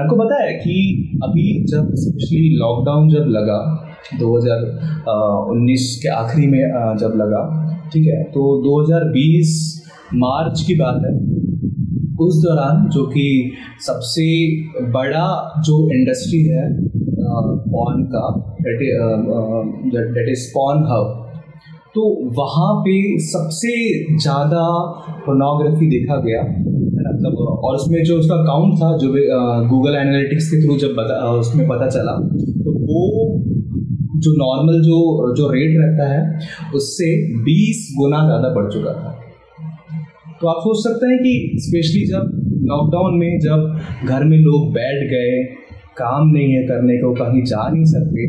आपको 0.01 0.15
पता 0.15 0.35
है 0.41 0.53
कि 0.59 0.75
अभी 1.23 1.43
जब 1.71 1.87
स्पेशली 2.01 2.49
लॉकडाउन 2.59 3.09
जब 3.09 3.25
लगा 3.37 3.57
2019 4.19 5.83
के 6.01 6.09
आखिरी 6.11 6.47
में 6.47 6.63
जब 6.99 7.13
लगा, 7.17 7.43
ठीक 7.93 8.05
है? 8.07 8.23
तो 8.33 8.41
2020 8.63 9.51
मार्च 10.15 10.61
की 10.67 10.75
बात 10.75 10.97
है। 11.05 11.13
उस 12.21 12.35
दौरान 12.43 12.75
जो 12.93 13.03
कि 13.07 13.27
सबसे 13.81 14.25
बड़ा 14.91 15.27
जो 15.65 15.75
इंडस्ट्री 15.91 16.41
है 16.47 16.65
पॉन 17.71 18.03
का, 18.11 18.25
डेट 19.95 20.29
इज़ 20.31 20.43
पॉन 20.53 20.83
हब। 20.91 21.17
तो 21.95 22.01
वहाँ 22.35 22.73
पे 22.83 22.93
सबसे 23.21 23.71
ज़्यादा 24.17 24.65
फोनोग्राफी 25.25 25.87
देखा 25.89 26.17
गया 26.25 26.41
मतलब 27.03 27.33
और 27.63 27.75
उसमें 27.75 28.03
जो 28.03 28.17
उसका 28.19 28.35
अकाउंट 28.35 28.75
था, 28.75 28.89
जो 28.97 29.07
गूगल 29.69 29.95
एनालिटिक्स 29.95 30.45
के 30.51 30.61
थ्रू 30.63 30.77
जब 30.79 30.93
बता 30.97 31.15
उसमें 31.39 31.67
पता 31.69 31.87
चला 31.89 32.13
तो 32.63 32.71
वो 32.83 33.01
जो 34.21 34.31
नॉर्मल 34.37 34.81
जो 34.83 34.97
जो 35.37 35.47
रेट 35.49 35.77
रहता 35.77 36.07
है, 36.09 36.21
उससे 36.75 37.07
20 37.43 37.81
गुना 37.97 38.19
ज़्यादा 38.25 38.49
बढ़ 38.55 38.71
चुका 38.73 38.93
था। 38.95 39.11
तो 40.41 40.47
आप 40.47 40.59
सोच 40.61 40.83
सकते 40.83 41.07
हैं 41.07 41.17
कि 41.19 41.33
स्पेशली 41.61 42.05
जब 42.07 42.29
लॉकडाउन 42.65 43.17
में, 43.19 43.39
जब 43.39 44.07
घर 44.07 44.23
में 44.25 44.37
लोग 44.39 44.71
बैठ 44.73 45.09
गए, 45.11 45.33
काम 45.97 46.29
नहीं 46.29 46.53
है 46.53 46.63
करने 46.67 46.97
को, 46.97 47.13
कहीं 47.15 47.43
जा 47.45 47.67
नहीं 47.69 47.85
सकते 47.87 48.27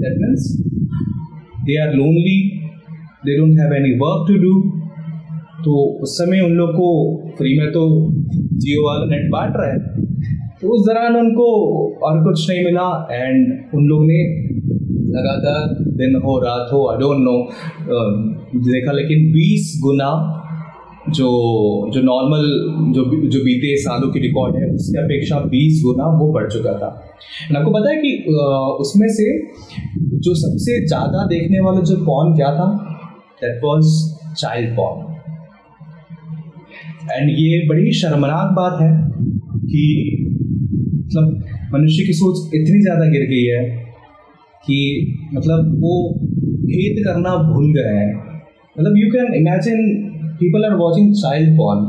that 0.00 0.18
means 0.18 0.50
they 1.64 1.80
are 1.82 1.94
lonely 1.94 2.38
they 3.24 3.36
don't 3.38 3.58
have 3.60 3.74
any 3.74 3.90
work 3.98 4.28
to 4.28 4.36
do 4.42 4.52
तो 5.64 5.72
उस 6.02 6.16
समय 6.18 6.40
उन 6.40 6.52
लोग 6.54 6.70
को 6.74 6.90
फ्री 7.38 7.58
में 7.58 7.70
तो 7.72 7.80
जियो 8.60 8.86
वाला 8.86 9.04
नेट 9.06 9.30
बांट 9.32 9.56
रहा 9.56 9.72
है। 9.72 9.78
तो 10.60 10.68
उस 10.74 10.86
दौरान 10.86 11.16
उनको 11.16 11.48
और 12.06 12.22
कुछ 12.24 12.48
नहीं 12.50 12.64
मिला 12.64 12.86
एंड 13.12 13.74
उन 13.74 13.84
लोग 13.86 14.04
ने 14.04 14.18
लगातार 15.10 15.78
दिन 16.00 16.20
हो 16.24 16.38
रात 16.40 16.72
हो 16.72 16.80
आई 16.90 16.98
डोंट 16.98 17.18
नो 17.20 17.36
देखा, 18.66 18.92
लेकिन 18.92 19.32
20 19.32 19.72
गुना 19.82 20.10
जो 21.10 21.28
जो 21.94 22.00
नॉर्मल 22.02 22.42
जो 22.94 23.04
जो 23.28 23.38
बीते 23.44 23.76
सालों 23.82 24.08
की 24.12 24.20
रिकॉर्ड 24.20 24.56
है, 24.56 24.66
उसकी 24.70 24.98
अपेक्षा 24.98 25.38
बीस 25.50 25.80
गुना 25.84 26.06
वो 26.18 26.32
बढ़ 26.32 26.50
चुका 26.52 26.72
था। 26.72 26.88
आपको 27.56 27.70
पता 27.70 27.90
है 27.90 27.96
कि 27.96 28.10
उसमें 28.80 29.08
से 29.10 29.26
जो 30.18 30.34
सबसे 30.36 30.78
ज़्यादा 30.86 31.26
देखने 31.26 31.60
वाला 31.60 31.80
जो 31.90 31.96
पॉन 32.04 32.34
क्या 32.36 32.50
था? 32.54 32.68
That 33.42 33.60
was 33.64 33.94
child 34.36 34.76
porn 34.76 35.06
and 37.12 37.30
ये 37.30 37.66
बड़ी 37.68 37.92
शर्मनाक 37.92 38.52
बात 38.56 38.80
है 38.80 38.92
कि 39.64 39.84
मतलब 40.96 41.44
मनुष्य 41.74 42.04
की 42.06 42.12
सोच 42.14 42.54
इतनी 42.54 42.80
ज़्यादा 42.82 43.04
गिर 43.10 43.26
गई 43.30 43.44
है 43.44 43.79
कि 44.64 44.78
मतलब 45.34 45.70
वो 45.82 45.94
भेद 46.64 47.02
करना 47.04 47.36
भूल 47.44 47.72
गए 47.74 47.94
हैं। 47.94 48.12
मतलब 48.76 48.96
you 48.96 49.10
can 49.12 49.34
imagine 49.34 49.80
people 50.40 50.64
are 50.64 50.74
watching 50.76 51.12
child 51.14 51.56
porn 51.56 51.86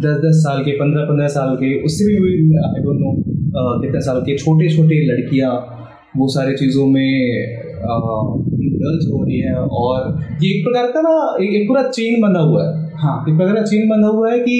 दस 0.00 0.16
दस 0.18 0.36
साल 0.42 0.62
के, 0.64 0.72
पंद्रह 0.72 1.04
पंद्रह 1.04 1.28
साल 1.28 1.54
के, 1.56 1.70
उससे 1.84 2.04
भी 2.04 2.32
आई 2.58 2.82
डोंट 2.82 2.98
नो 3.00 3.10
कितने 3.82 4.00
साल 4.00 4.20
के 4.20 4.36
छोटे 4.38 4.68
छोटे 4.76 5.00
लड़कियाँ, 5.06 5.52
वो 6.16 6.28
सारी 6.28 6.54
चीज़ों 6.56 6.86
में 6.86 7.10
इंडल्ज 8.64 9.10
हो 9.12 9.22
रही 9.24 9.38
हैं 9.40 9.54
और 9.54 9.98
ये 10.42 10.50
एक 10.50 10.64
प्रकार 10.64 10.86
का 10.92 11.00
ना, 11.00 11.14
एक 11.44 11.66
पूरा 11.68 11.82
चेन 11.90 12.20
बना 12.22 12.40
हुआ 12.40 12.64
है। 12.64 12.83
हाँ। 12.96 13.14
एक 13.28 13.36
प्रकार 13.36 13.54
का 13.54 13.62
चेन 13.64 13.88
बना 13.88 14.08
हुआ 14.08 14.30
है 14.32 14.38
कि 14.40 14.58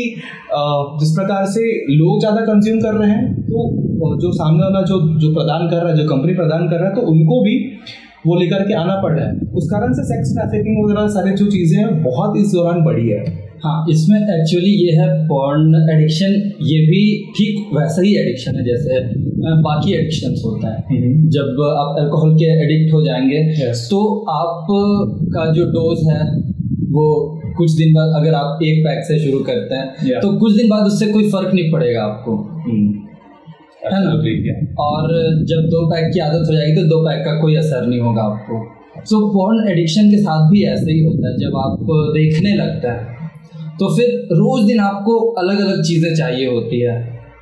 जिस 1.00 1.10
प्रकार 1.10 1.44
से 1.50 1.66
लोग 1.92 2.20
ज़्यादा 2.20 2.40
कंज्यूम 2.46 2.80
कर 2.80 2.94
रहे 2.94 3.10
हैं 3.10 3.22
तो 3.44 4.16
जो 4.22 4.32
सामने 4.34 4.62
वाला 4.64 4.80
जो 4.84 4.98
जो 5.20 5.34
प्रदान 5.34 5.68
कर 5.68 5.76
रहा 5.76 5.90
है 5.90 5.96
जो 5.96 6.08
कंपनी 6.08 6.34
प्रदान 6.34 6.68
कर 6.68 6.80
रहा 6.80 6.88
है 6.88 6.94
तो 6.94 7.06
उनको 7.12 7.42
भी 7.44 7.54
वो 8.26 8.36
लेकर 8.40 8.62
के 8.68 8.74
आना 8.74 8.94
पड़ 9.00 9.12
रहा 9.12 9.24
है। 9.24 9.46
उस 9.54 9.66
कारण 9.70 9.92
से 9.92 10.02
सेक्स 10.04 10.30
ट्रैफिकिंग 10.34 10.76
वगैरह 10.84 11.08
सारी 11.14 11.32
जो 11.36 11.46
चीज़ें 11.48 11.78
हैं 11.78 11.88
बहुत 12.02 12.36
इस 12.38 12.52
दौरान 12.52 12.84
बढ़ी 12.84 13.08
है। 13.08 13.18
हाँ 13.64 13.74
इसमें 13.90 14.16
एक्चुअली 14.18 14.70
ये 14.76 14.92
है 14.92 15.08
पॉर्न 15.28 15.74
एडिक्शन 15.90 16.32
ये 16.62 16.78
भी 16.86 17.02
ठीक 17.36 17.76
वैसा 17.76 18.02
ही 18.02 18.14
एडिक्शन 18.18 18.56
है 18.56 18.64
जैसे 18.64 19.00
बाकी 19.62 19.92
एडिक्शन 19.94 20.34
होता 20.44 20.72
है। 20.72 20.80
हम्म। 20.90 21.28
जब 21.30 21.62
आप 21.68 22.00
अल्कोहल 22.00 22.34
के 22.34 22.50
एडिक्ट 22.64 22.92
हो 22.94 23.02
जाएँगे 23.04 23.42
तो 23.90 24.00
आप 24.32 24.66
का 25.36 25.44
जो 25.52 25.64
डोज 25.70 26.08
है 26.10 26.20
वो 26.94 27.04
कुछ 27.56 27.72
दिन 27.72 27.92
बाद 27.92 28.12
अगर 28.16 28.34
आप 28.34 28.62
एक 28.62 28.84
पैक 28.84 29.04
से 29.04 29.18
शुरू 29.24 29.38
करते 29.44 29.74
हैं 29.74 30.20
तो 30.20 30.32
कुछ 30.38 30.52
दिन 30.52 30.68
बाद 30.68 30.86
उससे 30.86 31.06
कोई 31.06 31.30
फ़र्क 31.30 31.54
नहीं 31.54 31.72
पड़ेगा 31.72 32.02
आपको। 32.02 32.36
हम्म। 32.36 32.92
है 33.84 34.04
ना? 34.04 34.10
और 34.82 35.08
जब 35.44 35.66
दो 35.68 35.86
पैक 35.86 36.12
की 36.14 36.20
आदत 36.20 36.46
हो 36.50 36.54
जाएगी 36.54 36.76
तो 36.76 36.82
दो 36.82 37.00
पैक 37.00 37.24
का 37.24 37.40
कोई 37.40 37.56
असर 37.56 37.86
नहीं 37.86 38.00
होगा 38.00 38.22
आपको। 38.22 38.60
सो 39.04 39.20
पॉर्न 39.28 39.68
एडिक्शन 39.68 40.10
के 40.10 40.18
साथ 40.18 40.50
भी 40.50 40.62
ऐसे 40.64 40.92
ही 40.92 41.04
होता 41.04 41.28
है 41.28 41.36
जब 41.38 41.56
आप 41.56 41.92
देखने 42.14 42.54
लगता 42.56 42.92
है। 42.92 43.12
तो 43.78 43.96
फिर 43.96 44.08
रोज 44.32 44.66
दिन 44.66 44.80
आपको 44.80 45.18
अलग 45.32 45.60
अलग 45.60 45.82
चीज़ें 45.82 46.14
चाहिए 46.14 46.46
होती 46.46 46.80
है। 46.80 46.96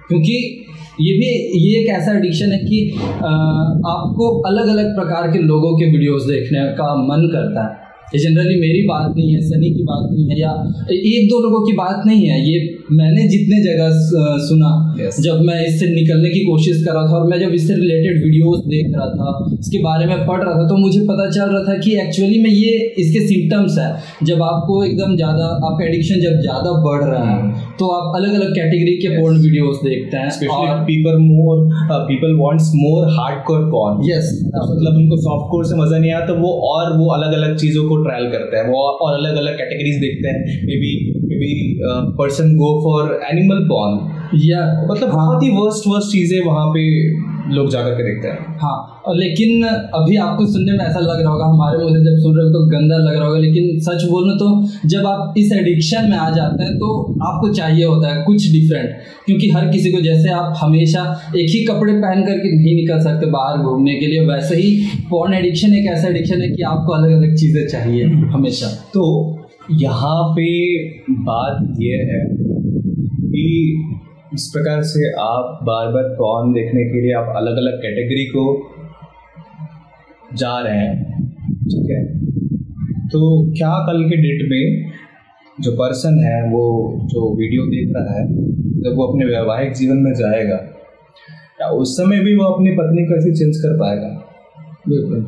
क्योंकि 0.09 0.65
ये 1.01 1.13
भी 1.19 1.29
ये 1.59 1.81
एक 1.81 1.89
ऐसा 1.89 2.13
एडिक्शन 2.13 2.53
है 2.53 2.59
कि 2.59 2.93
आ, 2.99 3.31
आपको 3.93 4.41
अलग 4.41 4.69
अलग 4.69 4.95
प्रकार 4.95 5.31
के 5.33 5.39
लोगों 5.39 5.77
के 5.79 5.87
वीडियोस 5.87 6.23
देखने 6.23 6.65
का 6.73 6.95
मन 7.05 7.29
करता 7.33 7.63
है। 7.63 7.82
ये 8.15 8.21
जनरली 8.21 8.61
मेरी 8.61 8.83
बात 8.83 9.15
नहीं 9.17 9.35
है, 9.35 9.41
सनी 9.41 9.71
की 9.71 9.83
बात 9.83 10.09
नहीं 10.13 10.25
है, 10.29 10.41
या 10.41 10.51
एक 10.93 11.29
दो 11.29 11.41
लोगों 11.41 11.67
की 11.67 11.73
बात 11.73 12.03
नहीं 12.07 12.27
है, 12.27 12.41
ये 12.51 12.59
मैंने 12.95 13.27
जितने 13.29 13.59
जगह 13.65 13.91
सुना 14.47 14.71
yes. 14.97 15.21
जब 15.23 15.41
मैं 15.47 15.59
इससे 15.67 15.87
निकलने 15.91 16.31
की 16.31 16.41
कोशिश 16.45 16.83
कर 16.85 16.93
रहा 16.93 17.07
था 17.07 17.17
और 17.17 17.27
मैं 17.29 17.39
जब 17.41 17.53
इससे 17.55 17.75
रिलेटेड 17.77 18.23
वीडियोस 18.25 18.65
देख 18.67 18.91
रहा 18.95 19.07
था 19.13 19.33
इसके 19.59 19.83
बारे 19.83 20.07
में 20.07 20.25
पढ़ 20.27 20.43
रहा 20.43 20.55
था 20.55 20.67
तो 20.69 20.77
मुझे 20.79 21.01
पता 21.09 21.29
चल 21.31 21.53
रहा 21.53 21.63
था 21.65 21.79
कि 21.79 21.95
एक्चुअली 22.03 22.39
में 22.43 22.51
ये 22.51 22.73
इसके 23.03 23.27
सिम्टम्स 23.27 23.79
है। 23.79 23.89
जब 24.27 24.43
आपको 24.45 24.83
एकदम 24.85 25.17
ज़्यादा 25.17 25.47
आपका 25.69 25.87
एडिक्शन 25.87 26.21
जब 26.21 26.41
ज़्यादा 26.41 26.73
बढ़ 26.85 27.05
रहा 27.05 27.25
है 27.31 27.71
तो 27.79 27.89
आप 27.93 28.17
अलग 28.17 28.35
अलग 28.35 28.55
कैटेगरी 28.55 28.97
के 28.97 29.15
पोर्न 29.17 29.39
वीडियोस 29.39 29.81
देखते 29.85 30.17
हैं 30.17 30.49
और 30.57 30.85
people 30.85 31.19
more 31.23 31.65
people 32.09 32.37
wants 32.41 32.71
more 32.77 33.09
hardcore 33.19 33.65
porn 33.71 34.05
yes 34.11 34.31
मतलब 34.47 35.01
उनको 35.03 35.21
सॉफ्ट 35.23 35.51
कोर 35.53 35.65
से 35.67 35.81
मज़ा 35.81 35.99
नहीं 35.99 36.13
आता 36.15 36.39
वो 36.43 36.53
और 36.69 36.93
वो 36.99 37.09
अलग 37.15 37.33
अलग 37.35 37.57
चीज़ों 37.59 37.89
को 37.89 38.03
ट्रायल 38.03 38.31
करते 38.33 38.57
हैं 38.57 38.69
वो 38.69 38.85
और 39.07 39.15
अलग 39.15 39.37
अलग 39.37 39.59
कैटेगरीज 39.59 40.01
देखते 40.01 40.29
हैं। 40.29 40.61
Maybe 40.83 40.93
maybe 41.39 41.51
person 42.19 42.55
go 42.57 42.71
for 42.85 43.21
animal 43.33 43.65
porn 43.69 44.01
या 44.45 44.61
मतलब 44.91 45.09
हाँ। 45.09 45.17
बहुत 45.17 45.43
ही 45.43 45.51
वर्स्ट 45.57 45.89
वर्स्ट 45.89 46.13
चीज़ें 46.13 46.41
वहाँ 46.47 46.67
पे 46.75 46.83
लोग 47.55 47.69
जाकर 47.71 47.95
के 47.95 48.03
देखते 48.03 48.29
हैं। 48.29 48.57
हाँ 48.59 49.03
और 49.07 49.17
लेकिन 49.17 49.63
अभी 49.65 50.17
आपको 50.17 50.45
सुनने 50.47 50.73
में 50.73 50.85
ऐसा 50.85 51.01
लग 51.01 51.21
रहा 51.21 51.33
होगा 51.33 51.47
हमारे 51.47 51.79
मुझे 51.79 52.01
जब 52.05 52.19
सुन 52.23 52.37
रहे 52.37 52.47
हो 52.47 52.53
तो 52.53 52.61
गंदा 52.69 52.97
लग 52.97 53.17
रहा 53.17 53.27
होगा 53.27 53.39
लेकिन 53.39 53.79
सच 53.81 54.05
बोलूँ 54.11 54.37
तो 54.39 54.49
जब 54.89 55.07
आप 55.07 55.35
इस 55.39 55.53
एडिक्शन 55.53 56.09
में 56.11 56.17
आ 56.17 56.29
जाते 56.31 56.65
हैं 56.65 56.77
तो 56.77 56.91
आपको 57.23 57.53
चाहिए 57.55 57.85
होता 57.85 58.15
है 58.15 58.23
कुछ 58.25 58.47
डिफरेंट 58.53 58.95
क्योंकि 59.27 59.49
हर 59.49 59.69
किसी 59.69 59.93
को 59.93 60.01
जैसे 60.01 60.31
आप 60.33 60.55
हमेशा 60.59 61.03
एक 61.37 61.51
ही 61.51 61.65
कपड़े 61.65 61.93
पहन 61.95 62.23
करके 62.23 62.57
नहीं 62.57 62.75
निकल 62.77 63.01
सकते 63.01 63.31
बाहर 63.31 63.59
घूमने 63.59 63.95
के 63.95 64.07
लिए 64.07 64.27
वैसे 64.27 64.57
ही 64.57 64.73
पॉर्न 65.11 65.35
एडिक्शन 65.35 65.75
एक 65.75 65.93
ऐसा 65.93 66.09
एडिक्शन 66.09 66.43
है 66.43 66.49
कि 66.49 66.63
आपको 66.71 66.93
अलग 66.93 67.13
अलग 67.13 67.35
चीज़ें 67.37 67.67
चाहिए 67.69 68.05
हमेशा। 68.35 68.67
तो 68.95 69.05
यहाँ 69.81 70.23
पे 70.37 70.47
बात 71.11 71.77
यह 71.81 72.09
है 72.09 72.21
कि 73.33 73.45
इस 74.35 74.47
प्रकार 74.53 74.83
से 74.83 75.11
आप 75.21 75.59
बार 75.63 75.87
बार 75.93 76.09
पॉन 76.19 76.53
देखने 76.53 76.85
के 76.85 77.01
लिए 77.03 77.13
आप 77.15 77.33
अलग 77.37 77.57
अलग 77.57 77.79
कैटेगरी 77.79 78.25
को 78.27 78.45
जा 80.37 80.59
रहे 80.59 80.79
हैं 80.79 81.27
ठीक 81.65 81.91
है? 81.91 82.01
तो 83.09 83.21
क्या 83.53 83.73
कल 83.87 84.03
के 84.11 84.17
डेट 84.17 84.45
में 84.51 84.93
जो 85.61 85.73
पर्सन 85.73 86.19
है 86.25 86.37
वो 86.51 86.63
जो 87.05 87.25
वीडियो 87.39 87.65
देख 87.67 87.93
रहा 87.97 88.15
है 88.19 88.27
जब 88.85 88.97
वो 88.97 89.07
अपने 89.07 89.25
वैवाहिक 89.25 89.73
जीवन 89.73 89.97
में 89.97 90.13
जाएगा 90.15 90.57
या 91.61 91.69
उस 91.83 91.97
समय 91.97 92.21
भी 92.21 92.35
वो 92.37 92.45
अपनी 92.45 92.71
पत्नी 92.79 93.05
को 93.07 93.17
ऐसे 93.17 93.33
चेंज 93.33 93.57
कर 93.57 93.77
पाएगा? 93.79 94.09
बिल्कुल। 94.89 95.21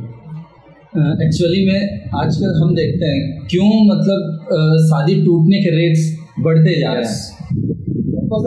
एक्चुअली 1.24 1.60
में 1.66 1.80
आजकल 2.22 2.58
हम 2.62 2.74
देखते 2.74 3.06
हैं 3.06 3.46
क्यों 3.50 3.68
मतलब 3.86 4.48
शादी 4.88 5.14
टूटने 5.24 5.62
के 5.62 5.76
रेट्स 5.76 6.10
बढ़ते 6.40 6.80
जा 6.80 6.92
रहे 6.92 7.04
हैं? 7.04 7.93
Was 8.35 8.44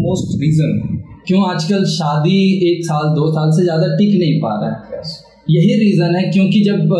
मोस्ट 0.00 0.38
रीजन 0.40 0.78
क्यों? 1.26 1.40
आजकल 1.48 1.84
शादी 1.92 2.38
एक 2.68 2.84
साल 2.84 3.08
दो 3.16 3.26
साल 3.32 3.50
से 3.56 3.64
ज़्यादा 3.64 3.88
टिक 3.96 4.14
नहीं 4.20 4.38
पा 4.40 4.52
रहा 4.60 4.70
है। 4.70 4.76
Yes. 4.94 5.10
यही 5.50 5.74
रीज़न 5.80 6.16
है 6.16 6.22
क्योंकि 6.30 6.62
जब 6.64 6.94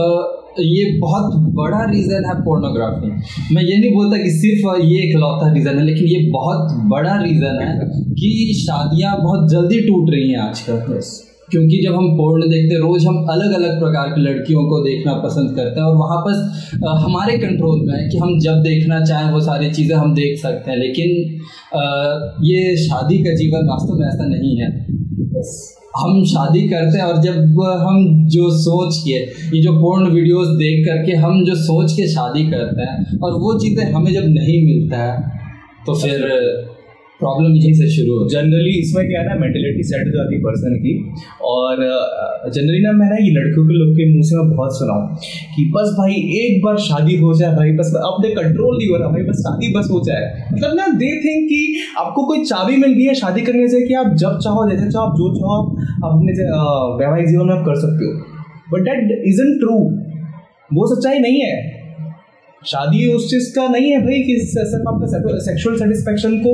ये 0.61 0.85
बहुत 1.01 1.35
बड़ा 1.57 1.83
रीज़न 1.91 2.25
है 2.29 2.35
पोर्नोग्राफी 2.45 3.11
मैं 3.55 3.63
ये 3.63 3.77
नहीं 3.79 3.93
बोलता 3.95 4.23
कि 4.23 4.31
सिर्फ़ 4.33 4.67
ये 4.83 4.99
एक 5.03 5.17
लौता 5.17 5.53
रीज़न 5.53 5.79
है 5.79 5.85
लेकिन 5.87 6.09
ये 6.09 6.21
बहुत 6.33 6.77
बड़ा 6.93 7.17
रीज़न 7.23 7.61
है 7.63 7.73
कि 8.21 8.31
शादियाँ 8.61 9.17
बहुत 9.23 9.51
जल्दी 9.53 9.81
टूट 9.89 10.11
रही 10.11 10.31
हैं 10.31 10.41
आजकल। 10.41 10.95
Yes. 10.95 11.11
क्योंकि 11.51 11.81
जब 11.85 11.95
हम 11.95 12.09
पोर्न 12.17 12.49
देखते 12.51 12.75
हैं 12.75 12.81
रोज़ 12.81 13.07
हम 13.07 13.17
अलग 13.31 13.55
अलग 13.55 13.79
प्रकार 13.81 14.09
की 14.11 14.21
लड़कियों 14.21 14.63
को 14.65 14.81
देखना 14.85 15.15
पसंद 15.23 15.57
करते 15.57 15.81
हैं 15.81 15.87
और 15.87 15.97
वहाँ 15.97 16.21
पर 16.27 16.35
हमारे 17.05 17.37
कंट्रोल 17.39 17.81
में 17.87 17.95
है 17.95 18.09
कि 18.09 18.19
हम 18.19 18.39
जब 18.41 18.63
देखना 18.63 19.01
चाहें 19.05 19.33
वो 19.33 19.41
सारी 19.41 19.71
चीज़ें 19.71 19.97
हम 19.97 20.15
देख 20.15 20.39
सकते 20.39 20.71
हैं। 20.71 20.79
लेकिन 20.79 21.11
आ, 21.75 21.83
ये 22.45 22.77
शादी 22.77 23.19
का 23.19 23.35
जीवन 23.37 23.69
वास्तव 23.69 23.99
में 23.99 24.07
ऐसा 24.09 24.27
नहीं 24.27 24.57
है। 24.61 24.69
हम 25.97 26.25
शादी 26.25 26.61
करते 26.69 26.99
हैं 26.99 27.05
और 27.05 27.21
जब 27.23 27.61
हम 27.81 28.27
जो 28.29 28.51
सोच 28.57 28.97
के 29.05 29.13
ये 29.57 29.63
जो 29.63 29.73
पोर्न 29.75 30.07
वीडियोस 30.13 30.49
देख 30.59 30.85
करके 30.87 31.17
हम 31.23 31.45
जो 31.45 31.55
सोच 31.63 31.93
के 31.93 32.07
शादी 32.09 32.45
करते 32.51 32.83
हैं 32.83 33.19
और 33.19 33.39
वो 33.41 33.59
चीज़ें 33.59 33.85
हमें 33.93 34.13
जब 34.13 34.29
नहीं 34.29 34.59
मिलता 34.67 34.97
है 34.97 35.39
तो 35.87 35.95
फिर 35.95 36.23
प्रॉब्लम 37.21 37.55
यहीं 37.55 37.73
से 37.75 37.87
शुरू 37.95 38.19
हो। 38.19 38.29
जनरली 38.31 38.73
इसमें 38.81 39.03
क्या 39.09 39.21
है 39.21 39.27
ना 39.29 39.35
मेंटेलिटी 39.41 39.83
सेट 39.89 40.07
हो 40.07 40.13
जाती 40.13 40.35
है 40.35 40.41
पर्सन 40.43 40.77
की। 40.85 40.93
और 41.51 41.83
जनरली 42.55 42.81
ना 42.83 42.93
मैं 42.99 43.09
ना 43.11 43.17
ये 43.21 43.31
लड़कियों 43.33 43.65
के 43.67 43.75
लोग 43.79 43.91
के 43.97 44.07
मुँह 44.13 44.27
से 44.29 44.37
मैं 44.37 44.47
बहुत 44.53 44.79
सुना 44.79 44.95
हूँ 44.95 45.05
कि 45.55 45.65
बस 45.75 45.89
भाई, 45.99 46.15
एक 46.43 46.61
बार 46.65 46.77
शादी 46.85 47.17
हो 47.21 47.33
जाए 47.41 47.57
भाई, 47.57 47.73
बस 47.73 47.93
अपने 48.03 48.31
कंट्रोल 48.35 48.77
नहीं 48.77 48.89
हो 48.89 48.97
रहा 48.97 49.09
भाई, 49.09 49.23
बस 49.23 49.43
शादी 49.47 49.73
बस 49.75 49.89
हो 49.91 50.01
जाए। 50.07 50.23
मतलब 50.53 50.77
ना 50.77 50.87
दे 50.99 51.11
थिंक 51.25 51.49
कि 51.49 51.61
आपको 51.99 52.27
कोई 52.27 52.45
चाबी 52.45 52.77
मिल 52.77 52.93
गई 52.93 53.05
है 53.05 53.15
शादी 53.15 53.43
करने 53.43 53.67
से 53.69 53.87
कि 53.89 53.95
आप 53.95 54.15
जब 54.17 54.39
चाहो, 54.39 54.69
जैसे 54.71 54.91
चाहो, 54.91 55.05
आप 55.07 55.17
जो 55.17 55.29
चाहो, 55.35 55.59
आप 56.05 56.13
अपने 56.13 56.33
वैवाहिक 57.01 57.29
जीवन 57.29 57.47
में 57.47 57.55
आप 57.55 57.65
कर 57.67 57.81
सकते 57.81 58.05
हो। 58.05 58.13
बट 58.73 58.89
डेट 58.89 59.29
इजन 59.29 59.59
ट्रू 59.61 59.77
वो 60.71 60.87
सच्चाई 60.87 61.19
नहीं 61.19 61.41
है। 61.41 61.55
शादी 62.63 63.07
उस 63.13 63.29
चीज़ 63.31 63.45
का 63.55 63.67
नहीं 63.69 63.91
है 63.91 63.99
भाई 63.99 64.23
कि 64.23 64.35
सिर्फ़ 64.47 64.89
आपका 64.89 65.07
सेक्सुअल 65.41 65.77
सेटिस्फेक्शन 65.79 66.33
को 66.39 66.51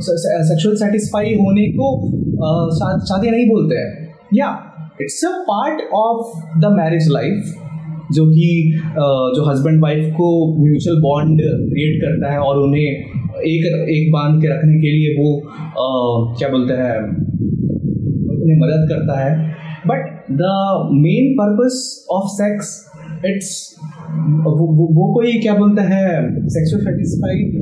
सेक्सुअल 0.00 0.76
सेटिस्फाई 0.76 1.34
होने 1.34 1.64
को 1.72 1.86
शादी 3.02 3.30
नहीं 3.30 3.48
बोलते 3.48 3.76
हैं। 3.76 3.88
या 4.34 4.50
it's 5.02 5.24
a 5.24 5.30
part 5.48 5.80
of 5.94 6.60
the 6.60 6.70
marriage 6.72 7.08
life 7.12 7.54
जो 8.12 8.26
कि 8.26 8.50
जो 9.36 9.48
हस्बैंड 9.50 9.80
वाइफ 9.82 10.12
को 10.14 10.28
म्यूचुअल 10.58 11.00
बॉन्ड 11.02 11.40
क्रिएट 11.40 12.00
करता 12.02 12.32
है 12.32 12.38
और 12.40 12.58
उन्हें 12.58 12.82
एक 12.82 13.66
एक 13.90 14.12
बाँध 14.12 14.40
के 14.42 14.48
रखने 14.48 14.74
के 14.80 14.92
लिए 14.96 15.14
वो 15.18 15.28
क्या 16.38 16.48
बोलते 16.48 16.74
हैं, 16.74 16.96
उन्हें 18.32 18.58
मदद 18.58 18.86
करता 18.90 19.18
है। 19.20 19.30
But 19.86 20.00
the 20.32 20.48
main 21.02 21.32
purpose 21.34 21.74
of 22.12 22.28
sex 22.32 22.72
it's 23.20 23.48
वो, 24.44 24.66
वो, 24.66 24.84
वो 24.92 25.14
कोई 25.14 25.32
क्या 25.32 25.54
बोलते 25.54 25.82
हैं 25.82 26.30
सेक्सुअल 26.48 26.82
सेटिस्फाइड 26.82 27.52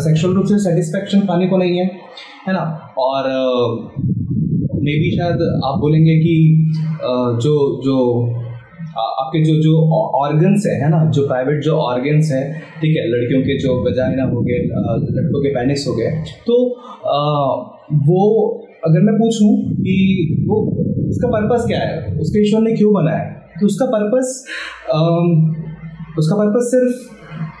सेक्सुअल 0.00 0.34
रूप 0.34 0.44
से 0.44 0.58
सेटिस्फेक्शन 0.58 1.20
पाने 1.20 1.46
को 1.46 1.56
नहीं 1.56 1.78
है 1.78 1.84
है 2.48 2.52
ना? 2.54 2.94
और 2.98 3.22
मे 4.74 4.92
बी 4.92 5.16
शायद 5.16 5.60
आप 5.64 5.78
बोलेंगे 5.80 6.16
कि 6.16 6.66
uh, 6.94 7.40
जो 7.40 7.82
जो 7.84 8.26
आपके 8.98 9.44
जो 9.44 9.62
जो 9.62 9.90
ऑर्गन्स 10.24 10.66
है 10.66 10.82
है 10.82 10.88
ना? 10.90 11.10
जो 11.10 11.26
प्राइवेट 11.26 11.62
जो 11.62 11.76
ऑर्गन्स 11.76 12.32
है 12.32 12.52
ठीक 12.52 12.96
है 12.96 13.08
लड़कियों 13.08 13.42
के 13.42 13.58
जो 13.58 13.90
वजाइना 13.90 14.22
हो 14.22 14.40
गए 14.40 14.58
लड़कों 15.16 15.42
के 15.42 15.48
पेनिस 15.48 15.86
हो 15.88 15.94
गए 15.94 16.10
तो 16.46 16.72
आ, 17.06 17.52
वो 17.92 18.50
अगर 18.86 19.00
मैं 19.00 19.14
पूछूँ 19.14 19.76
कि 19.76 19.96
वो 20.48 20.56
उसका 21.08 21.28
पर्पस 21.28 21.64
क्या 21.66 21.78
है? 21.78 22.18
उसके 22.18 22.42
ईश्वर 22.42 22.60
ने 22.60 22.72
क्यों 22.72 22.92
बनाया? 22.92 23.40
तो 23.60 23.66
उसका 23.66 23.86
पर्पस 23.88 24.30
उसका 26.18 26.36
पर्पस 26.36 26.70
सिर्फ़ 26.70 26.96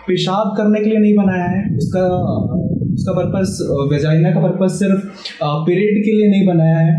पेशाब 0.06 0.52
करने 0.56 0.80
के 0.80 0.90
लिए 0.90 0.98
नहीं 0.98 1.14
बनाया 1.16 1.44
है। 1.46 1.60
उसका 1.76 2.02
उसका 2.94 3.12
पर्पस 3.12 3.58
वेजाइना 3.92 4.30
का 4.30 4.40
पर्पस 4.40 4.78
सिर्फ़ 4.78 5.00
पीरियड 5.42 6.04
के 6.04 6.12
लिए 6.16 6.30
नहीं 6.30 6.46
बनाया 6.46 6.76
है। 6.78 6.92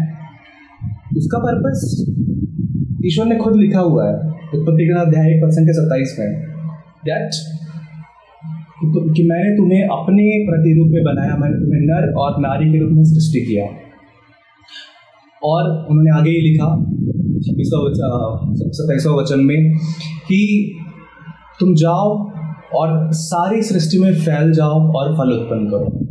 उसका 1.18 1.40
पर्पस 1.40 1.84
ईश्वर 3.06 3.26
ने 3.26 3.36
खुद 3.38 3.56
लिखा 3.56 3.80
हुआ 3.82 4.08
है 4.08 4.16
उत्पत्ति 4.56 4.88
का 4.88 5.02
अध्याय 5.02 5.30
एक 5.32 5.42
परसेंट 5.42 5.68
के 5.68 5.74
सत्ताईस 5.74 6.16
में। 6.20 6.30
दैट 7.06 7.30
तो, 8.86 9.02
कि 9.14 9.24
मैंने 9.28 9.52
तुम्हें 9.58 9.82
अपने 9.92 10.24
प्रतिरूप 10.48 10.90
में 10.92 11.04
बनाया 11.04 11.36
मैंने 11.38 11.56
तुम्हें 11.56 11.82
नर 11.86 12.12
और 12.24 12.40
नारी 12.42 12.72
के 12.72 12.80
रूप 12.80 12.92
में 12.94 13.04
सृष्टि 13.04 13.42
किया। 13.46 13.66
और 15.44 15.70
उन्होंने 15.90 16.12
आगे 16.12 16.32
ही 16.32 16.42
लिखा 16.42 16.68
छब्बीसवा 17.46 17.80
सत्ताईसवा 18.56 19.14
वचन 19.16 19.40
में 19.44 19.78
कि 20.28 20.42
तुम 21.60 21.74
जाओ 21.76 22.08
और 22.76 23.12
सारी 23.14 23.62
सृष्टि 23.62 24.00
में 24.00 24.14
फैल 24.16 24.52
जाओ 24.52 24.80
और 24.92 25.14
फल 25.14 25.32
उत्पन्न 25.34 25.70
करो। 25.70 26.02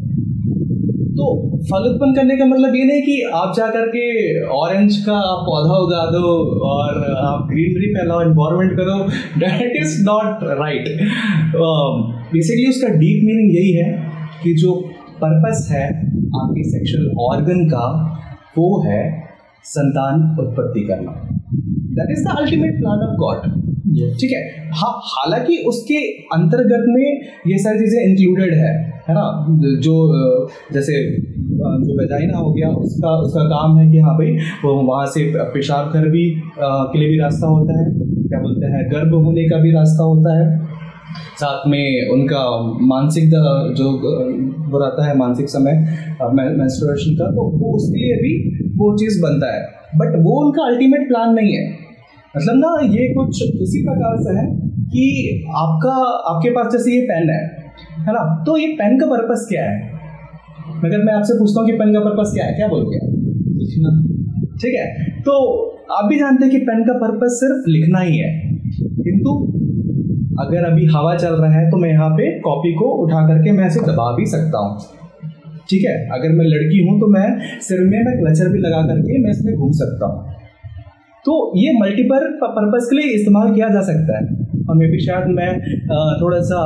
तो 1.17 1.27
फल 1.65 1.85
उत्पन्न 1.89 2.15
करने 2.15 2.37
का 2.37 2.47
मतलब 2.47 2.75
ये 2.75 2.85
नहीं 2.85 3.03
कि 3.03 3.21
आप 3.35 3.53
जा 3.57 3.67
करके 3.67 4.05
ऑरेंज 4.51 4.97
का 4.99 5.19
पौधा 5.43 5.77
उगा 5.79 6.05
दो 6.11 6.31
और 6.69 7.03
आप 7.17 7.47
ग्रीनरी 7.51 7.91
फैलाओ 7.95 8.23
इन्वायरमेंट 8.23 8.73
करो। 8.79 8.97
That 9.41 9.77
is 9.83 10.01
not 10.05 10.43
right 10.61 10.89
basically 12.33 12.67
उसका 12.69 12.89
डीप 12.95 13.21
मीनिंग 13.25 13.55
यही 13.57 13.73
है 13.73 13.89
कि 14.43 14.55
जो 14.55 14.75
पर्पस 15.21 15.69
है 15.73 15.85
आपके 16.39 16.63
सेक्सुअल 16.71 17.05
ऑर्गन 17.25 17.65
का, 17.69 17.87
वो 18.59 18.83
है 18.87 19.03
संतान 19.67 20.23
उत्पत्ति 20.41 20.87
करना। 20.89 21.13
That 21.99 22.11
is 22.11 22.25
the 22.25 22.37
ultimate 22.39 22.79
plan 22.79 23.07
of 23.09 23.17
God 23.19 23.53
ठीक 24.21 24.31
है? 24.31 24.43
हाँ 24.79 24.93
हालाँकि 25.07 25.57
उसके 25.69 25.99
अंतर्गत 26.35 26.85
में 26.89 27.05
ये 27.51 27.59
सारी 27.59 27.79
चीज़ें 27.79 28.01
इंक्लूडेड 28.03 28.55
है 28.55 28.73
है 29.09 29.15
ना? 29.15 29.25
जो 29.85 29.95
जैसे 30.73 30.93
जो 31.83 31.99
वेजाइना 31.99 32.39
हो 32.39 32.53
गया 32.53 32.69
उसका 32.85 33.11
उसका 33.23 33.45
काम 33.49 33.79
है 33.79 33.91
कि 33.91 33.99
हाँ 33.99 34.15
भाई 34.19 34.33
वो 34.65 34.73
वहाँ 34.83 35.07
से 35.07 35.25
पेशाब 35.55 35.93
घर 35.93 36.09
भी 36.09 36.25
के 36.59 36.99
लिए 36.99 37.09
भी 37.09 37.19
रास्ता 37.19 37.47
होता 37.47 37.79
है। 37.81 37.85
क्या 38.29 38.41
बोलते 38.41 38.67
हैं? 38.67 38.81
गर्भ 38.93 39.15
होने 39.25 39.45
का 39.49 39.59
भी 39.63 39.73
रास्ता 39.73 40.05
होता 40.05 40.39
है। 40.39 40.47
साथ 41.41 41.69
में 41.69 42.11
उनका 42.13 42.43
मानसिक 42.87 43.25
जो 43.79 43.87
वो 44.71 44.79
रहता 44.79 45.07
है 45.07 45.17
मानसिक 45.19 45.49
समय 45.49 45.73
मेंस्ट्रुएशन 46.59 47.15
का 47.15 47.31
तो 47.31 47.47
वो 47.59 47.73
उसके 47.77 47.99
लिए 47.99 48.17
भी 48.23 48.33
वो 48.77 48.93
चीज़ 48.99 49.23
बनता 49.23 49.55
है। 49.55 49.63
बट 49.97 50.17
वो 50.25 50.35
उनका 50.45 50.67
अल्टीमेट 50.67 51.09
प्लान 51.09 51.35
नहीं 51.35 51.53
है। 51.55 51.65
मतलब 52.35 52.57
ना 52.57 52.71
ये 52.95 53.09
कुछ 53.15 53.43
उसी 53.63 53.83
प्रकार 53.83 54.17
से 54.23 54.39
है 54.39 54.47
कि 54.87 55.05
आपका 55.57 55.93
आपके 56.31 56.51
पास 56.51 56.73
जैसे 56.73 56.95
ये 56.95 57.03
पेन 57.11 57.31
है 57.31 57.43
है 58.01 58.13
ना? 58.13 58.23
तो 58.47 58.57
ये 58.57 58.67
पेन 58.79 58.99
का 59.01 59.07
पर्पस 59.07 59.47
क्या 59.51 59.65
है? 59.65 59.77
अगर 60.79 61.05
मैं 61.05 61.13
आपसे 61.15 61.35
पूछता 61.35 61.61
हूँ 61.61 61.69
कि 61.69 61.75
पेन 61.75 61.93
का 61.95 62.01
पर्पस 62.01 62.33
क्या 62.35 62.47
है 62.47 62.55
क्या 62.55 62.69
बोलोगे 62.69 62.99
लिखना। 63.61 63.93
ठीक 64.63 64.75
है। 64.75 64.87
तो 65.21 65.35
आप 65.93 66.09
भी 66.09 66.19
जानते 66.19 66.45
हैं 66.45 66.51
कि 66.51 66.59
पेन 66.67 66.83
का 66.85 66.95
पर्पस 66.99 67.39
सिर्फ़ 67.41 67.69
लिखना 67.69 68.01
ही 68.01 68.17
है। 68.19 68.31
किंतु 69.05 69.33
अगर 70.41 70.65
अभी 70.65 70.87
हवा 70.89 71.15
चल 71.17 71.35
रहा 71.35 71.51
है 71.53 71.71
तो 71.71 71.77
मैं 71.77 71.91
यहाँ 71.91 72.09
पे 72.13 72.29
कॉपी 72.41 72.73
को 72.75 72.87
उठा 73.03 73.21
करके 73.29 73.53
मैं 73.53 73.67
इसे 73.67 73.81
दबा 73.83 74.11
भी 74.17 74.27
सकता 74.29 74.59
हूँ। 74.59 74.73
ठीक 75.71 75.85
है? 75.85 75.95
अगर 76.13 76.33
मैं 76.37 76.47
लड़की 76.47 76.81
हूँ 76.87 76.99
तो 77.01 77.07
मैं 77.11 77.29
सिर 77.63 77.81
में 77.83 77.99
मैं 78.01 78.15
क्लचर 78.17 78.49
भी 78.53 78.59
लगा 78.61 78.81
करके 78.87 79.19
मैं 79.23 79.31
इसमें 79.31 79.55
घूम 79.55 79.71
सकता 79.75 80.07
हूँ। 80.07 80.19
तो 81.25 81.35
ये 81.57 81.73
मल्टीपल 81.75 82.27
पर्पज 82.43 82.87
के 82.87 82.97
लिए 82.97 83.15
इस्तेमाल 83.15 83.55
किया 83.55 83.69
जा 83.71 83.83
सकता 83.85 84.19
है। 84.19 84.25
और 84.65 84.77
मे 84.77 84.87
भी 84.91 84.99
शायद 85.05 85.29
मैं 85.37 85.51
थोड़ा 86.21 86.41
सा 86.45 86.61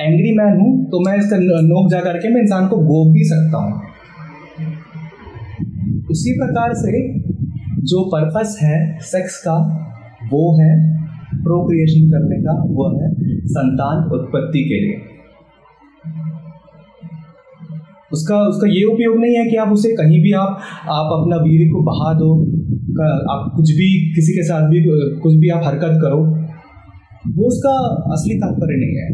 एंग्री 0.00 0.32
मैन 0.38 0.58
हूँ 0.60 0.70
तो 0.90 1.00
मैं 1.00 1.16
इसका 1.18 1.36
नोक 1.62 1.90
जा 1.90 2.00
करके 2.02 2.32
मैं 2.34 2.40
इंसान 2.42 2.66
को 2.68 2.76
गोप 2.86 3.12
भी 3.12 3.24
सकता 3.26 3.58
हूँ। 3.58 3.72
उसी 6.10 6.32
प्रकार 6.38 6.74
से 6.76 6.92
जो 7.84 8.02
पर्पस 8.10 8.58
है 8.62 8.76
सेक्स 9.04 9.36
का, 9.38 9.54
वो 10.30 10.42
है 10.58 10.72
प्रोक्रिएशन 11.42 12.10
करने 12.10 12.38
का 12.42 12.52
वो 12.68 12.86
है 12.94 13.08
संतान 13.48 14.04
उत्पत्ति 14.12 14.62
के 14.64 14.80
लिए। 14.80 14.96
उसका 18.12 18.36
उसका 18.48 18.66
ये 18.68 18.82
उपयोग 18.84 19.16
नहीं 19.20 19.36
है 19.36 19.44
कि 19.46 19.56
आप 19.56 19.72
उसे 19.72 19.90
कहीं 19.96 20.18
भी 20.22 20.32
आप 20.32 20.58
आप 20.90 21.12
अपना 21.12 21.36
वीर 21.36 21.68
को 21.72 21.80
बहा 21.84 22.12
दो 22.14 22.30
आप 23.30 23.50
कुछ 23.56 23.70
भी 23.70 23.86
किसी 24.14 24.32
के 24.32 24.42
साथ 24.42 24.68
भी, 24.68 24.82
कुछ 25.20 25.34
भी 25.34 25.48
आप 25.48 25.62
हरकत 25.64 25.98
करो। 26.02 26.18
वो 27.36 27.46
उसका 27.46 27.72
असली 28.12 28.34
तात्पर्य 28.34 28.76
नहीं 28.78 28.96
है। 28.96 29.08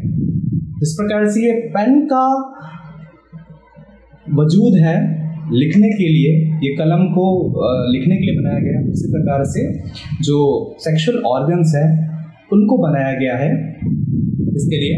इस 0.82 0.94
प्रकार 0.98 1.26
से 1.26 1.44
ये 1.46 1.52
पेन 1.68 2.00
का 2.12 2.24
वजूद 4.34 4.76
है 4.78 4.96
लिखने 5.52 5.88
के 5.90 6.08
लिए। 6.08 6.34
ये 6.64 6.74
कलम 6.76 7.04
को 7.14 7.24
लिखने 7.92 8.16
के 8.16 8.26
लिए 8.26 8.36
बनाया 8.40 8.58
गया। 8.58 8.80
उसी 8.90 9.10
प्रकार 9.12 9.44
से 9.44 9.62
जो 10.22 10.38
सेक्सुअल 10.80 11.18
ऑर्गन्स 11.26 11.74
है 11.76 11.86
उनको 12.52 12.76
बनाया 12.78 13.12
गया 13.14 13.36
है 13.36 13.48
इसके 14.56 14.78
लिए 14.80 14.96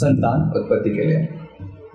संतान 0.00 0.42
उत्पत्ति 0.60 0.90
के 0.90 1.06
लिए। 1.06 1.22